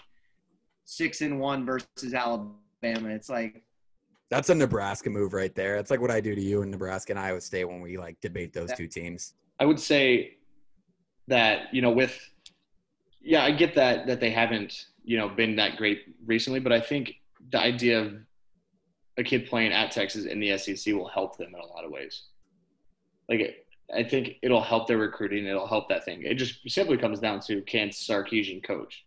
[0.85, 2.55] six and one versus Alabama.
[2.83, 3.63] It's like,
[4.31, 5.77] That's a Nebraska move right there.
[5.77, 8.21] It's like what I do to you in Nebraska and Iowa State when we like
[8.21, 9.35] debate those two teams.
[9.61, 10.37] I would say
[11.27, 12.19] that you know with
[13.21, 16.81] yeah, I get that that they haven't you know been that great recently, but I
[16.81, 17.15] think
[17.51, 18.15] the idea of
[19.17, 21.91] a kid playing at Texas in the SEC will help them in a lot of
[21.91, 22.23] ways.
[23.29, 23.65] Like
[23.95, 25.47] I think it'll help their recruiting.
[25.47, 26.23] It'll help that thing.
[26.23, 29.05] It just simply comes down to can Sarkisian coach?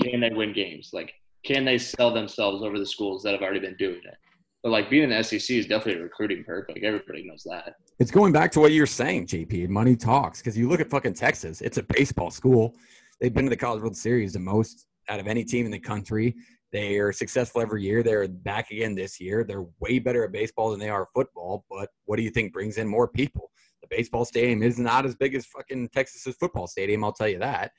[0.00, 0.90] Can they win games?
[0.92, 1.14] Like
[1.44, 4.16] can they sell themselves over the schools that have already been doing it?
[4.62, 6.70] But like being in the SEC is definitely a recruiting perk.
[6.70, 7.74] Like everybody knows that.
[7.98, 9.68] It's going back to what you're saying, JP.
[9.68, 11.60] Money talks because you look at fucking Texas.
[11.60, 12.74] It's a baseball school.
[13.20, 15.78] They've been to the College World Series the most out of any team in the
[15.78, 16.34] country.
[16.72, 18.02] They are successful every year.
[18.02, 19.44] They're back again this year.
[19.44, 21.66] They're way better at baseball than they are football.
[21.70, 23.50] But what do you think brings in more people?
[23.82, 27.04] The baseball stadium is not as big as fucking Texas's football stadium.
[27.04, 27.70] I'll tell you that.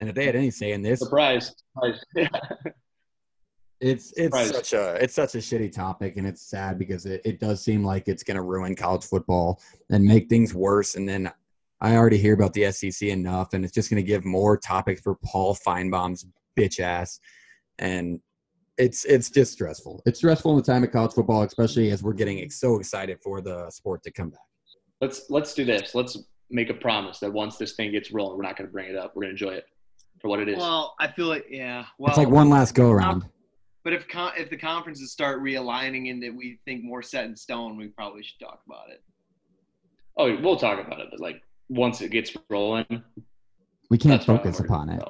[0.00, 2.04] And if they had any say in this, surprise, surprise.
[3.84, 7.38] it's it's such a it's such a shitty topic, and it's sad because it, it
[7.38, 9.60] does seem like it's going to ruin college football
[9.90, 10.94] and make things worse.
[10.94, 11.30] And then
[11.82, 15.02] I already hear about the SEC enough, and it's just going to give more topics
[15.02, 16.24] for Paul Finebaum's
[16.58, 17.20] bitch ass,
[17.78, 18.20] and
[18.78, 20.02] it's it's just stressful.
[20.06, 23.42] It's stressful in the time of college football, especially as we're getting so excited for
[23.42, 24.40] the sport to come back.
[25.02, 25.94] Let's let's do this.
[25.94, 26.16] Let's
[26.48, 28.96] make a promise that once this thing gets rolling, we're not going to bring it
[28.96, 29.12] up.
[29.14, 29.66] We're going to enjoy it
[30.22, 30.56] for what it is.
[30.56, 31.84] Well, I feel like yeah.
[31.98, 33.26] Well, it's like one last go around.
[33.84, 37.36] But if con- if the conferences start realigning and that we think more set in
[37.36, 39.02] stone, we probably should talk about it.
[40.16, 43.02] Oh, we'll talk about it, but like once it gets rolling,
[43.90, 45.02] we can't focus upon it.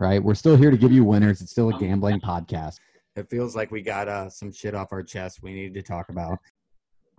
[0.00, 0.22] Right?
[0.22, 1.40] We're still here to give you winners.
[1.40, 2.78] It's still a gambling podcast.
[3.14, 6.08] It feels like we got uh, some shit off our chest we need to talk
[6.08, 6.38] about.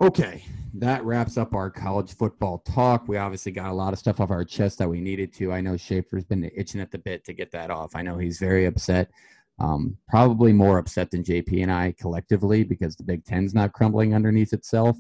[0.02, 0.44] Okay,
[0.74, 3.08] that wraps up our college football talk.
[3.08, 5.54] We obviously got a lot of stuff off our chest that we needed to.
[5.54, 7.96] I know Schaefer's been itching at the bit to get that off.
[7.96, 9.10] I know he's very upset.
[9.58, 14.14] Um, probably more upset than JP and I collectively because the Big Ten's not crumbling
[14.14, 14.98] underneath itself.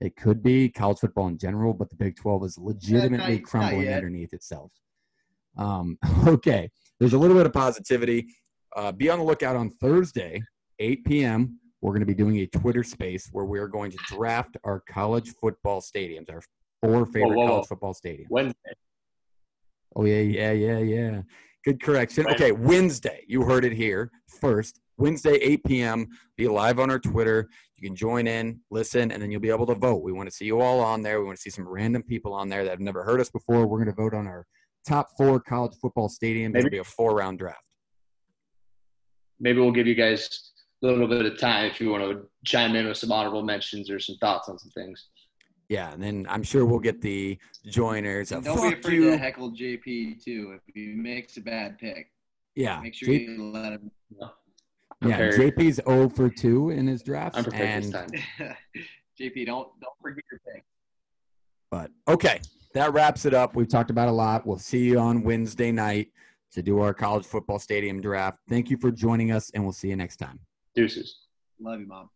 [0.00, 3.44] It could be college football in general, but the Big 12 is legitimately yeah, not,
[3.44, 4.70] crumbling not underneath itself.
[5.56, 8.26] Um, okay, there's a little bit of positivity.
[8.76, 10.42] Uh, be on the lookout on Thursday,
[10.78, 11.58] 8 p.m.
[11.80, 15.34] We're going to be doing a Twitter space where we're going to draft our college
[15.40, 16.42] football stadiums, our
[16.82, 18.26] four favorite whoa, whoa, college football stadiums.
[18.28, 18.72] Wednesday.
[19.94, 21.22] Oh yeah, yeah, yeah, yeah.
[21.66, 22.28] Good correction.
[22.30, 23.24] Okay, Wednesday.
[23.26, 24.78] You heard it here first.
[24.98, 26.06] Wednesday, 8 p.m.
[26.36, 27.48] Be live on our Twitter.
[27.74, 30.04] You can join in, listen, and then you'll be able to vote.
[30.04, 31.18] We want to see you all on there.
[31.18, 33.66] We want to see some random people on there that have never heard us before.
[33.66, 34.46] We're going to vote on our
[34.86, 36.52] top four college football stadiums.
[36.52, 36.58] Maybe.
[36.60, 37.58] It'll be a four round draft.
[39.40, 40.52] Maybe we'll give you guys
[40.84, 43.90] a little bit of time if you want to chime in with some honorable mentions
[43.90, 45.08] or some thoughts on some things.
[45.68, 48.30] Yeah, and then I'm sure we'll get the joiners.
[48.32, 49.10] Of, don't be afraid you.
[49.10, 52.10] to heckle JP too if he makes a bad pick.
[52.54, 53.90] Yeah, make sure J- you let him.
[54.18, 54.30] know.
[55.02, 57.36] Yeah, JP's 0 for 2 in his draft.
[57.36, 57.84] I'm and
[59.20, 60.64] JP, don't don't forget your pick.
[61.70, 62.40] But okay,
[62.74, 63.56] that wraps it up.
[63.56, 64.46] We've talked about a lot.
[64.46, 66.12] We'll see you on Wednesday night
[66.52, 68.38] to do our college football stadium draft.
[68.48, 70.38] Thank you for joining us, and we'll see you next time.
[70.74, 71.16] Deuces.
[71.60, 72.08] Love you, mom.